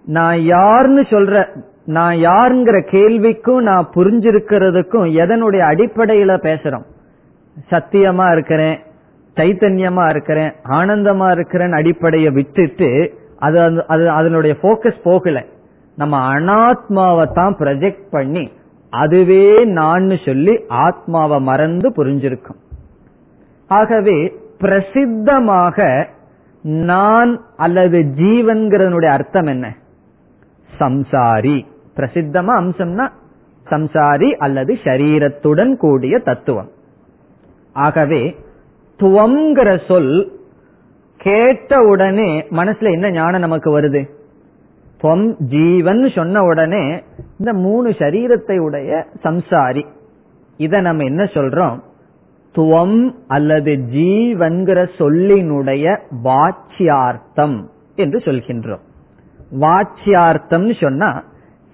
[0.04, 1.46] நான் யாருன்னு சொல்ற
[1.88, 6.84] நான் யாருங்கிற கேள்விக்கும் நான் புரிஞ்சிருக்கிறதுக்கும் எதனுடைய அடிப்படையில பேசுறோம்?
[7.70, 8.76] சத்தியமா இருக்கிறேன்
[9.36, 15.44] சைத்தன்யமா இருக்கிறேன் ஆனந்தமா இருக்கிறேன் அடிப்படையை விட்டுட்டு அது அது அதனுடைய போக்கஸ் போகல.
[15.96, 18.52] நம்ம அனாத்மாவை தான் ப்ரொஜெக்ட் பண்ணி
[18.90, 22.60] அதுவே நான் சொல்லி ஆத்மாவை மறந்து புரிஞ்சிருக்கும்.
[23.68, 26.06] ஆகவே பிரசித்தமாக
[26.62, 29.74] நான் அல்லது ஜீவன்கிறனுடைய அர்த்தம் என்ன?
[30.80, 31.58] சம்சாரி.
[31.98, 33.06] பிரசித்தமா அம்சம்னா
[33.66, 36.70] சம்சாரி அல்லது ஷரீரத்துடன் கூடிய தத்துவம்.
[37.72, 38.36] ஆகவே
[38.98, 40.12] துவங்கிற சொல்
[41.16, 44.02] கேட்ட உடனே மனசுல என்ன ஞானம் நமக்கு வருது?
[45.02, 47.02] துவம் ஜீவன் சொன்ன உடனே
[47.38, 49.86] இந்த மூணு சரீரத்தை உடைய சம்சாரி.
[50.56, 51.78] இத நம்ம என்ன சொல்றோம்?
[52.54, 57.58] துவம் அல்லது ஜீவன்கிற சொல்லினுடைய வாச்சியார்த்தம்
[57.94, 58.84] என்று சொல்கின்றோம்.
[59.60, 61.10] வாச்சியார்த்தம் சொன்னா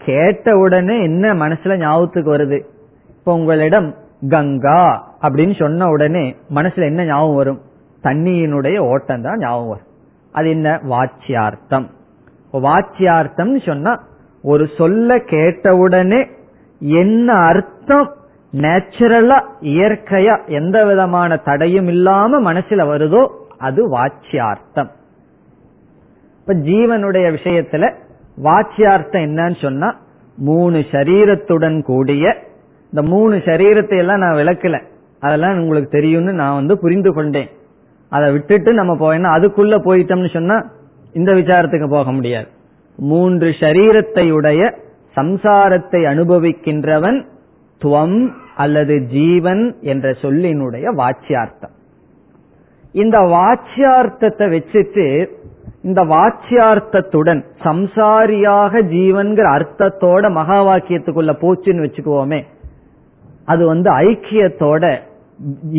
[0.05, 2.64] கேட்ட உடனே என்ன மனசுல ஞாபகத்துக்கு வருது?
[3.09, 3.94] இப்ப உங்களிடம்
[4.28, 7.61] கங்கா அப்படின்னு சொன்ன உடனே மனசுல என்ன ஞாபகம் வரும்?
[8.02, 9.86] தண்ணியினுடைய ஓட்டம் தான் ஞாபகம் வரும்.
[10.32, 10.80] அது என்ன?
[10.90, 11.86] வாச்சியார்த்தம்.
[12.52, 14.00] வாச்சியார்த்தம் சொன்னா
[14.42, 16.26] ஒரு சொல்ல கேட்டவுடனே
[16.78, 18.12] என்ன அர்த்தம்?
[18.52, 23.28] நேச்சுரலா இயற்கையா எந்த விதமான தடையும் இல்லாம மனசுல வருதோ
[23.59, 24.90] அது வாச்சியார்த்தம்.
[26.40, 27.94] இப்ப ஜீவனுடைய விஷயத்துல
[28.43, 29.89] வாச்சியார்த்தம் என்னன்னு சொன்னா
[30.39, 32.37] மூணு சரீரத்துடன் கூடிய
[32.93, 34.82] இந்த மூணு சரீரத்தை எல்லாம் நான் விளக்கல.
[35.20, 37.51] அதெல்லாம் உங்களுக்கு தெரியும்னு நான் வந்து புரிந்து கொண்டேன்.
[38.09, 40.57] அதை விட்டுட்டு நம்ம போயினா அதுக்குள்ள போயிட்டோம்னு சொன்னா
[41.12, 42.49] இந்த விசாரத்துக்கு போக முடியாது.
[42.99, 44.78] மூன்று சரீரத்தை உடைய
[45.16, 47.24] சம்சாரத்தை அனுபவிக்கின்றவன்
[47.80, 51.74] துவம் அல்லது ஜீவன் என்ற சொல்லினுடைய வாச்சியார்த்தம்.
[52.93, 55.30] இந்த வாச்சியார்த்தத்தை வச்சுட்டு
[55.85, 62.41] இந்த வாச்சியார்த்தத்துடன் சம்சாரியாக ஜீவன்கிற அர்த்தத்தோட மகா வாக்கியத்துக்குள்ள போச்சுன்னு வச்சுக்குவோமே
[63.45, 64.85] அது வந்து ஐக்கியத்தோட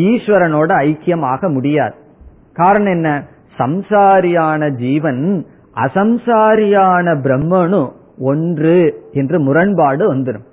[0.08, 1.94] ஈஸ்வரனோட ஐக்கியமாக முடியாது.
[2.52, 3.10] காரணம் என்ன?
[3.58, 5.24] சம்சாரியான ஜீவன்
[5.84, 7.80] அசம்சாரியான பிரம்மனு
[8.20, 8.78] ஒன்று
[9.12, 10.46] என்று முரண்பாடு வந்துடும்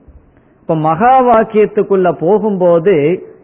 [0.61, 2.95] இப்ப மகா வாக்கியத்துக்குள்ள போகும்போது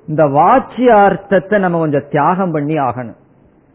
[0.07, 3.19] இந்த வாச்சியார்த்தத்தை நம்ம கொஞ்சம் தியாகம் பண்ணி ஆகணும்.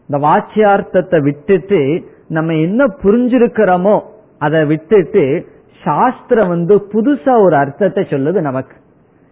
[0.09, 1.79] இந்த வாச்சியார்த்தத்தை விட்டுட்டு
[2.27, 4.01] நம்ம என்ன புரிஞ்சிருக்கிறோமோ
[4.39, 5.45] அதை விட்டுட்டு
[5.83, 8.75] சாஸ்திரம் வந்து புதுசா ஒரு அர்த்தத்தை சொல்லுது நமக்கு.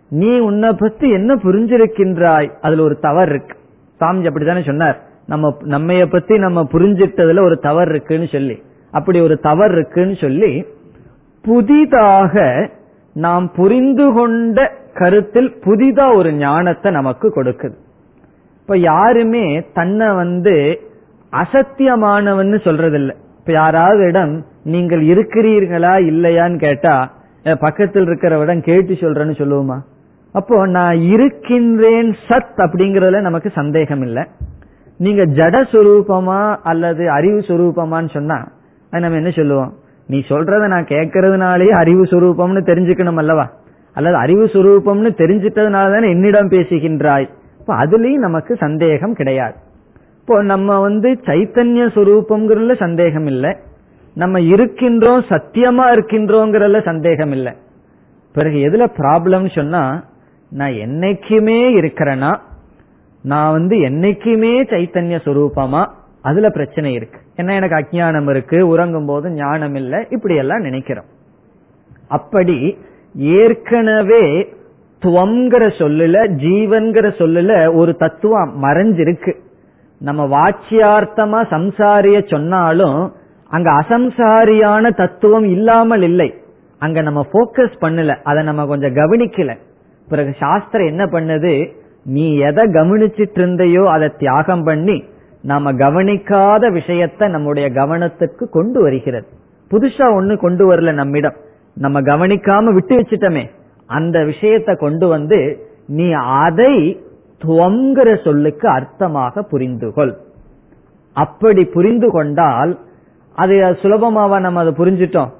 [0.09, 2.51] நீ உன்னை பத்தி என்ன புரிஞ்சிருக்கின்றாய்?
[2.61, 3.57] அதுல ஒரு தவறு இருக்கு.
[3.97, 5.01] சாமி அப்படித்தானே சொன்னார்.
[5.27, 8.61] நம்ம நம்மைய பத்தி நம்ம புரிஞ்சிட்டதுல ஒரு தவறு இருக்குன்னு சொல்லி.
[8.91, 10.65] அப்படி ஒரு தவறு இருக்குன்னு சொல்லி
[11.41, 12.69] புதிதாக
[13.13, 17.73] நாம் புரிந்து கொண்ட கருத்தில் புதிதா ஒரு ஞானத்தை நமக்கு கொடுக்குது.
[18.61, 20.81] இப்ப யாருமே தன்னை வந்து
[21.41, 23.11] அசத்தியமானவன்னு சொல்றதில்ல.
[23.39, 24.33] இப்ப யாராவது இடம்
[24.73, 26.95] நீங்கள் இருக்கிறீர்களா இல்லையான்னு கேட்டா
[27.63, 29.77] பக்கத்தில் இருக்கிறவிடம் கேட்டு சொல்றேன்னு சொல்லுவோமா?
[30.35, 34.23] அப்போ நான் இருக்கின்றேன் சத் அப்படிங்கறதுல நமக்கு சந்தேகம் இல்லை
[34.99, 36.39] நீங்க ஜட சுரூபமா
[36.71, 38.37] அல்லது அறிவு சுரூபமான்னு சொன்னா
[38.91, 39.71] நம்ம என்ன சொல்லுவோம்?
[40.09, 43.45] நீ சொல்றத நான் கேட்கறதுனாலேயே அறிவு சுரூபம்னு தெரிஞ்சுக்கணும் அல்லவா?
[43.95, 47.27] அல்லது அறிவு சுரூபம்னு தெரிஞ்சிட்டதுனால தானே என்னிடம் பேசுகின்றாய்?
[47.59, 49.55] இப்ப அதுலயும் நமக்கு சந்தேகம் கிடையாது.
[50.23, 53.55] இப்போ நம்ம வந்து சைத்தன்ய சுரூபம்ங்கிறதுல சந்தேகம் இல்லை
[54.15, 57.53] நம்ம இருக்கின்றோம் சத்தியமா இருக்கின்றோங்கிறதுல சந்தேகம் இல்லை
[58.31, 60.03] பிறகு எதுல ப்ராப்ளம் சொன்னா
[60.49, 62.39] நான் என்னைக்குமே இருக்கிறேன்னா
[63.23, 65.85] நான் வந்து என்னைக்குமே சைத்தன்ய சுரூபமா?
[66.21, 67.19] அதுல பிரச்சனை இருக்கு.
[67.35, 71.05] என்ன எனக்கு அஜானம் இருக்கு உறங்கும் போது ஞானம் இல்லை இப்படி எல்லாம் நினைக்கிறோம்.
[72.07, 72.77] அப்படி
[73.15, 74.55] ஏற்கனவே
[75.01, 79.33] துவங்கிற சொல்லுல ஜீவன்கிற சொல்லுல ஒரு தத்துவம் மறைஞ்சிருக்கு.
[80.03, 83.13] நம்ம வாச்சியார்த்தமா சம்சாரிய சொன்னாலும்
[83.49, 86.29] அங்க அசம்சாரியான தத்துவம் இல்லாமல் இல்லை.
[86.79, 89.57] அங்க நம்ம போக்கஸ் பண்ணல அதை நம்ம கொஞ்சம் கவனிக்கல.
[90.09, 91.53] பிறகு சாஸ்திரம் என்ன பண்ணுது?
[92.05, 95.03] நீ எதை கவனிச்சிட்டு இருந்தையோ அதை தியாகம் பண்ணி
[95.41, 99.27] நாம கவனிக்காத விஷயத்த நம்முடைய கவனத்துக்கு கொண்டு வருகிறது.
[99.71, 101.35] புதுசா ஒண்ணு கொண்டு வரல நம்மிடம்.
[101.75, 103.49] நம்ம கவனிக்காம விட்டு வச்சிட்டோமே.
[103.85, 105.39] அந்த விஷயத்த கொண்டு வந்து
[105.87, 107.01] நீ அதை
[107.43, 110.13] துவங்கிற சொல்லுக்கு அர்த்தமாக புரிந்து கொள்
[111.13, 112.79] அப்படி புரிந்து கொண்டால்
[113.35, 115.31] அது சுலபமாவா நம்ம அதை புரிஞ்சிட்டோம்.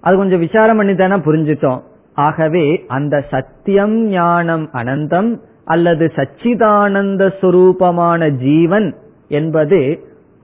[0.00, 1.80] அது கொஞ்சம் விசாரம் பண்ணி தானே புரிஞ்சிட்டோம்.
[2.14, 8.94] ஆகவே அந்த சத்தியம் ஞானம் அனந்தம் அல்லது சச்சிதானந்த சுரூபமான ஜீவன்
[9.28, 9.80] என்பது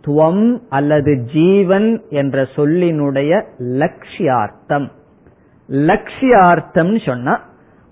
[0.05, 3.43] துவம் அல்லது ஜீவன் என்ற சொல்லினுடைய
[3.81, 4.89] லட்சியார்த்தம்.
[5.69, 7.41] லட்சியார்த்தம் சொன்னா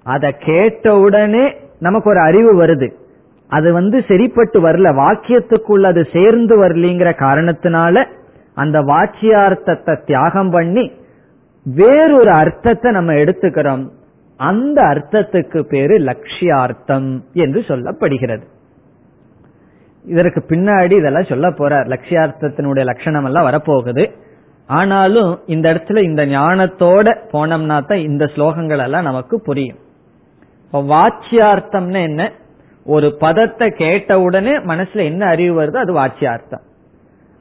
[0.07, 1.45] அதை கேட்டவுடனே
[1.79, 2.89] நமக்கு ஒரு அறிவு வருது.
[3.57, 4.91] அது வந்து சரிப்பட்டு வரல.
[5.01, 8.05] வாக்கியத்துக்குள்ள அது சேர்ந்து வரலிங்கிற காரணத்தினால
[8.55, 10.85] அந்த வாச்சியார்த்தத்தை தியாகம் பண்ணி
[11.67, 13.85] வேறொரு அர்த்தத்தை நம்ம எடுத்துக்கிறோம்.
[14.41, 17.11] அந்த அர்த்தத்துக்கு பேரு லட்சியார்த்தம்
[17.45, 18.45] என்று சொல்லப்படுகிறது.
[20.05, 21.87] இதற்கு பின்னாடி இதெல்லாம் சொல்ல போறார்.
[21.93, 24.05] லட்சியார்த்தத்தினுடைய லட்சணம் எல்லாம் வரப்போகுது.
[24.69, 29.81] ஆனாலும் இந்த இடத்துல இந்த ஞானத்தோட போனோம்னா தான் இந்த ஸ்லோகங்கள் எல்லாம் நமக்கு புரியும்.
[30.73, 32.23] வாச்சியார்த்தம்னு என்ன?
[32.87, 36.65] ஒரு பதத்தை கேட்ட உடனே மனசுல என்ன அறிவு வருதோ அது வாச்சியார்த்தம்.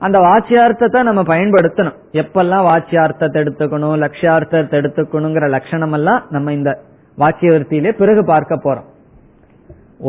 [0.01, 1.97] அந்த வாச்சியார்த்தத்தை நம்ம பயன்படுத்தணும்.
[2.21, 6.71] எப்பெல்லாம் வாச்சியார்த்தத்தை எடுத்துக்கணும் லட்சியார்த்தத்தை எடுத்துக்கணுங்கிற லட்சணம் எல்லாம் நம்ம இந்த
[7.17, 8.87] வாக்கியவர்த்தியிலே பிறகு பார்க்க போறோம்.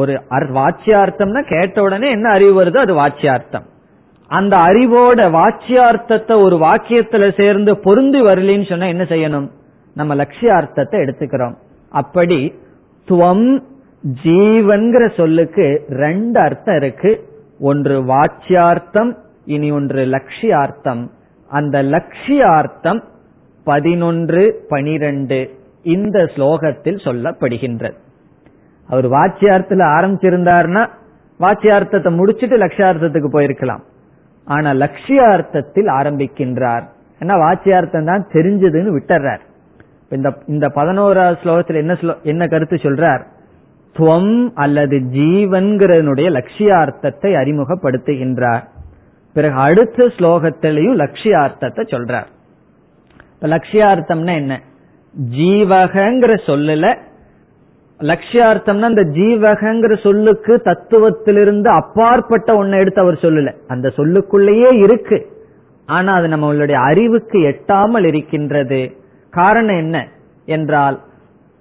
[0.01, 0.13] ஒரு
[0.59, 3.67] வாச்சியார்த்தம்னா கேட்ட உடனே என்ன அறிவு வருதோ அது வாச்சியார்த்தம்.
[4.31, 9.49] அந்த அறிவோட வாச்சியார்த்தத்தை ஒரு வாக்கியத்துல சேர்ந்து பொருந்தி வரலின்னு சொன்னா என்ன செய்யணும்?
[9.97, 11.57] நம்ம லட்சியார்த்தத்தை எடுத்துக்கிறோம்.
[11.93, 12.39] அப்படி
[13.09, 13.47] துவம்
[14.25, 17.29] ஜீவன்கிற சொல்லுக்கு ரெண்டு அர்த்தம் இருக்கு.
[17.61, 21.03] ஒன்று வாச்சியார்த்தம் இனி ஒன்று லட்சியார்த்தம்.
[21.49, 23.03] அந்த லட்சியார்த்தம்
[23.65, 25.39] பதினொன்று பனிரெண்டு
[25.83, 27.95] இந்த ஸ்லோகத்தில் சொல்லப்படுகின்றது.
[28.89, 30.83] அவர் வாச்சியார்த்தத்தில் ஆரம்பிச்சிருந்தார்னா
[31.41, 33.83] வாச்சியார்த்தத்தை முடிச்சிட்டு லட்சியார்த்தத்துக்கு போயிருக்கலாம்.
[34.45, 36.85] ஆனா லட்சியார்த்தத்தில் ஆரம்பிக்கின்றார்.
[37.21, 39.43] ஏன்னா வாச்சியார்த்தம் தான் தெரிஞ்சதுன்னு விட்டுறார்.
[40.09, 43.23] இந்த இந்த பதினோராவது ஸ்லோகத்தில் என்ன என்ன கருத்து சொல்றார்?
[43.99, 48.63] துவம் அல்லது ஜீவன்கிறனுடைய லட்சியார்த்தத்தை அறிமுகப்படுத்துகின்றார்.
[49.33, 52.27] பிறகு அடுத்த ஸ்லோகத்திலையும் லட்சியார்த்தத்தை சொல்றார்.
[53.35, 54.61] இப்ப லட்சியார்த்தம்னா என்ன?
[55.37, 56.97] ஜீவகங்கிற சொல்லல
[58.01, 63.55] லட்சியார்த்தம்னா அந்த ஜீவகங்கிற சொல்லுக்கு தத்துவத்திலிருந்து அப்பாற்பட்ட ஒன்னை எடுத்து அவர் சொல்லல.
[63.67, 65.27] அந்த சொல்லுக்குள்ளேயே இருக்கு.
[65.87, 68.97] ஆனா அது நம்மளுடைய அறிவுக்கு எட்டாமல் இருக்கின்றது.
[69.31, 70.09] காரணம் என்ன?
[70.45, 71.01] என்றால்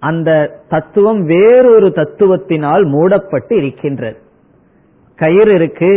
[0.01, 0.29] அந்த
[0.69, 4.17] தத்துவம் வேறொரு தத்துவத்தினால் மூடப்பட்டு இருக்கின்றது.
[5.19, 5.91] கயிறு இருக்கு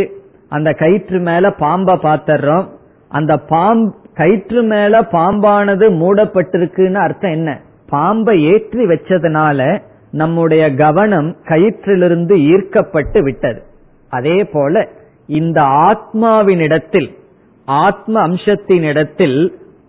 [0.49, 2.67] அந்த கயிற்று மேல பாம்ப பாத்துறோம்
[3.11, 7.49] அந்த பாம்பு கயிற்று மேல பாம்பானது மூடப்பட்டிருக்குன்னு அர்த்தம் என்ன?
[7.89, 9.81] பாம்பை ஏற்றி வச்சதுனால
[10.11, 13.61] நம்முடைய கவனம் கயிற்றிலிருந்து ஈர்க்கப்பட்டு விட்டது.
[14.09, 14.87] அதே போல
[15.27, 17.09] இந்த ஆத்மாவினிடத்தில்
[17.65, 19.37] ஆத்ம அம்சத்தினிடத்தில்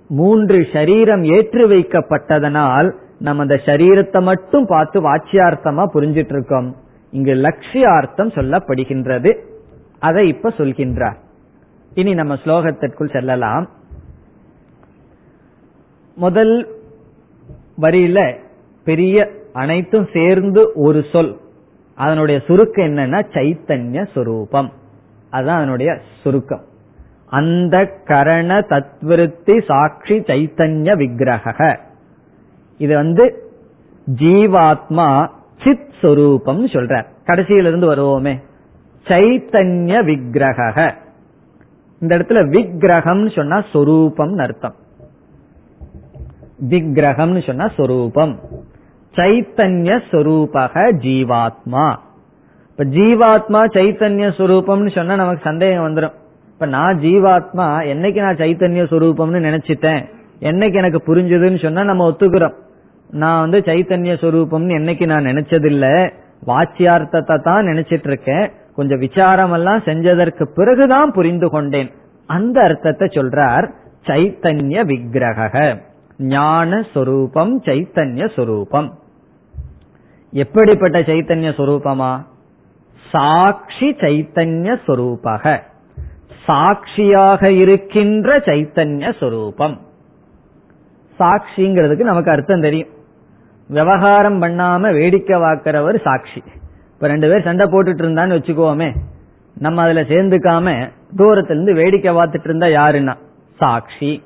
[0.09, 2.89] மூன்று சரீரம் ஏற்றி வைக்கப்பட்டதனால்
[3.19, 6.77] நம்ம அந்த சரீரத்தை மட்டும் பார்த்து வாட்சியார்த்தமா புரிஞ்சிட்டு இருக்கோம்
[7.11, 9.39] இங்கு லட்சியார்த்தம் சொல்லப்படுகின்றது.
[9.99, 11.17] அதை இப்ப சொல்கின்றார்.
[11.95, 13.69] இனி நம்ம ஸ்லோகத்திற்குள் செல்லலாம்.
[16.17, 16.69] முதல்
[17.81, 18.37] வரியில
[18.85, 21.37] பெரிய அனைத்தும் சேர்ந்து ஒரு சொல்.
[21.95, 24.71] அதனுடைய சுருக்கம் என்னன்னா சைத்தன்ய சுரூபம்.
[25.31, 26.65] அதுதான் அதனுடைய சுருக்கம்.
[27.27, 31.79] அந்த கரண தத்விருத்தி சாட்சி சைத்தன்ய விக்கிரக
[32.79, 33.51] இது வந்து
[34.15, 35.29] ஜீவாத்மா
[35.65, 38.43] சித் சொரூபம் சொல்றார் கடைசியில இருந்து வருவோமே.
[39.05, 40.95] சைத்தன்ய விக்கிரக
[42.01, 44.75] இந்த இடத்துல விக்கிரகம் சொன்னா சொரூபம் அர்த்தம்.
[46.71, 48.39] விக்கிரகம்னு சொன்னா சொரூபம்.
[49.15, 50.75] சைத்தன்ய சொரூபக
[51.05, 51.97] ஜீவாத்மா.
[52.71, 56.13] இப்ப ஜீவாத்மா சைத்தன்ய சொரூபம்னு சொன்னா நமக்கு சந்தேகம் வந்துடும்
[56.53, 60.05] இப்ப நான் ஜீவாத்மா என்னைக்கு நான் சைத்தன்ய சொரூபம்னு நினைச்சிட்டேன்?
[60.41, 62.55] என்னைக்கு எனக்கு புரிஞ்சதுன்னு சொன்னா நம்ம ஒத்துக்கிறோம்.
[63.11, 66.13] நான் வந்து சைத்தன்ய சொரூபம்னு என்னைக்கு நான் நினைச்சதில்ல
[66.47, 71.91] வாச்சியார்த்தத்தை தான் நினைச்சிட்டு இருக்கேன் கொஞ்சம் விசாரம் எல்லாம் செஞ்சதற்கு பிறகுதான் புரிந்து கொண்டேன்.
[72.27, 73.71] அந்த அர்த்தத்தை சொல்றார்
[74.07, 75.77] சைத்தன்ய விக்கிரக
[76.19, 78.99] ஞான சொரூபம் சைத்தன்ய சொரூபம்.
[80.31, 82.27] எப்படிப்பட்ட சைத்தன்ய சொரூபமா?
[83.11, 85.61] சாட்சி சைத்தன்ய சொரூபக.
[86.45, 89.81] சாட்சியாக இருக்கின்ற சைத்தன்ய சொரூபம்.
[91.19, 92.89] சாட்சிங்கிறதுக்கு நமக்கு அர்த்தம் தெரியும்.
[93.69, 96.43] விவகாரம் பண்ணாம வேடிக்கை வாக்குறவர் சாட்சி.
[96.95, 98.95] இப்ப ரெண்டு பேர் சண்டை போட்டுட்டு இருந்தான்னு வச்சுக்கோமே.
[99.59, 103.15] நம்ம அதுல சேர்ந்துக்காம தூரத்திலிருந்து வேடிக்கை பார்த்துட்டு இருந்தா யாருன்னா?
[103.59, 104.23] சாட்சி.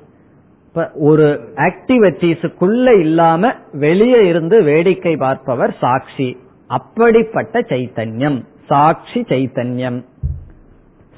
[0.67, 6.37] இப்ப ஒரு ஆக்டிவிட்டிஸுக்குள்ள இல்லாம வெளியே இருந்து வேடிக்கை பார்ப்பவர் சாட்சி.
[6.67, 8.45] அப்படிப்பட்ட சைத்தன்யம்.
[8.65, 10.05] சாட்சி சைத்தன்யம்.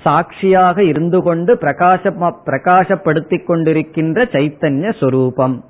[0.01, 5.63] சாட்சியாக இருந்து கொண்டு பிரகாச பிரகாசப்படுத்திக் கொண்டிருக்கின்ற சைத்தன்ய சொரூபம்.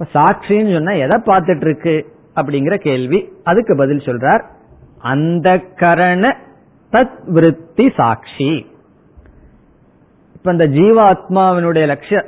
[0.00, 1.94] இப்ப சாட்சின்னு சொன்னா எதை பார்த்துட்டு இருக்கு
[2.36, 3.32] அப்படிங்கிற கேள்வி.
[3.44, 4.42] அதுக்கு பதில் சொல்றார்
[4.98, 6.36] அந்த கரண
[6.92, 8.66] தத் விருத்தி சாட்சி.
[10.34, 12.24] இப்ப இந்த ஜீவாத்மாவினுடைய லட்சிய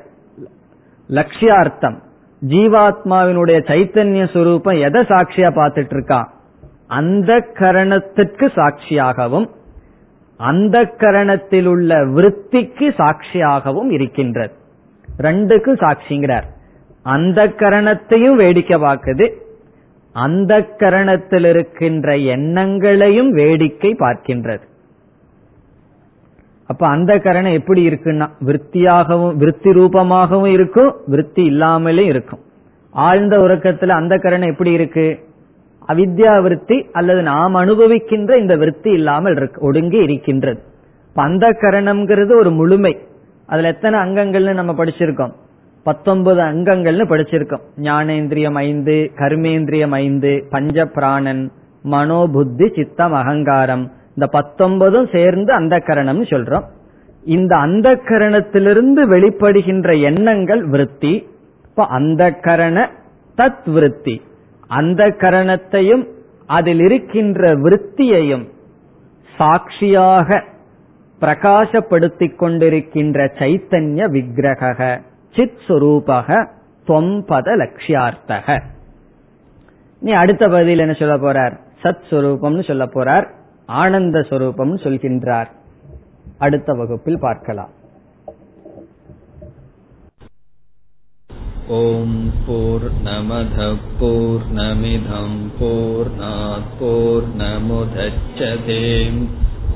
[1.09, 1.99] லட்சியார்த்தம்
[2.49, 6.29] ஜீவாத்மாவினுடைய சைத்தன்ய சுரூபம் எதை சாட்சியா பார்த்துட்டு இருக்கான்
[6.87, 9.49] அந்த கரணத்திற்கு சாட்சியாகவும்
[10.37, 14.55] அந்த கரணத்தில் உள்ள விருத்திக்கு சாட்சியாகவும் இருக்கின்றது.
[15.19, 16.49] ரெண்டுக்கும் சாட்சிங்கிறார்.
[17.03, 19.33] அந்த கரணத்தையும் வேடிக்கை பார்க்குது
[20.13, 24.61] அந்த கரணத்தில் இருக்கின்ற எண்ணங்களையும் வேடிக்கை பார்க்கின்றது.
[26.67, 32.41] அப்ப அந்த கரணம் எப்படி இருக்குன்னா விற்த்தியாகவும் விற்பி ரூபமாகவும் இருக்கும் விற்பி இல்லாமலே இருக்கும்.
[32.91, 35.19] ஆழ்ந்த உறக்கத்துல அந்த கரணம் எப்படி இருக்கு?
[35.89, 40.63] அவித்யா விற்பி அல்லது நாம் அனுபவிக்கின்ற இந்த விற்பி இல்லாமல் இருக்கு ஒடுங்கி இருக்கின்றது.
[41.15, 42.99] அந்த கரணம்ங்கிறது ஒரு முழுமை.
[43.47, 45.33] அதுல எத்தனை அங்கங்கள்னு நம்ம படிச்சிருக்கோம்.
[45.85, 47.61] பத்தொன்பது அங்கங்கள்னு படிச்சிருக்கோம்.
[47.77, 51.53] ஞானேந்திரியம் ஐந்து கர்மேந்திரியம் ஐந்து பஞ்ச பிராணன்
[51.91, 53.93] மனோபுத்தி சித்தம் அகங்காரம்.
[54.17, 56.65] இந்த பத்தொன்பதும் சேர்ந்து அந்த கரணம்னு சொல்றோம்.
[57.25, 61.29] இந்த அந்த கரணத்திலிருந்து வெளிப்படுகின்ற எண்ணங்கள் விருத்தி.
[61.65, 62.89] இப்ப அந்த கரண
[63.37, 64.23] தத் விருத்தி
[64.69, 66.07] அந்த கரணத்தையும்
[66.47, 68.49] அதில் இருக்கின்ற விருத்தியையும்
[69.37, 70.43] சாட்சியாக
[71.21, 75.01] பிரகாசப்படுத்திக் கொண்டிருக்கின்ற சைத்தன்ய விக்கிரக
[75.36, 76.28] சித் சுரூபக
[76.88, 78.48] தொம்பத லட்சியார்த்தக
[80.02, 83.28] நீ அடுத்த பதில் என்ன சொல்ல போறார் சத் சுரூபம்னு சொல்ல போறார்
[83.76, 85.52] ஆனந்த சுரூபம்னு சொல்கின்றார்
[86.40, 87.74] அடுத்த வகுப்பில் பார்க்கலாம்
[91.70, 92.12] ॐ
[92.46, 93.58] पूर्णमधः
[94.00, 98.78] पूर्णमिधम् पूर्णात् पूर्णमुदच्छते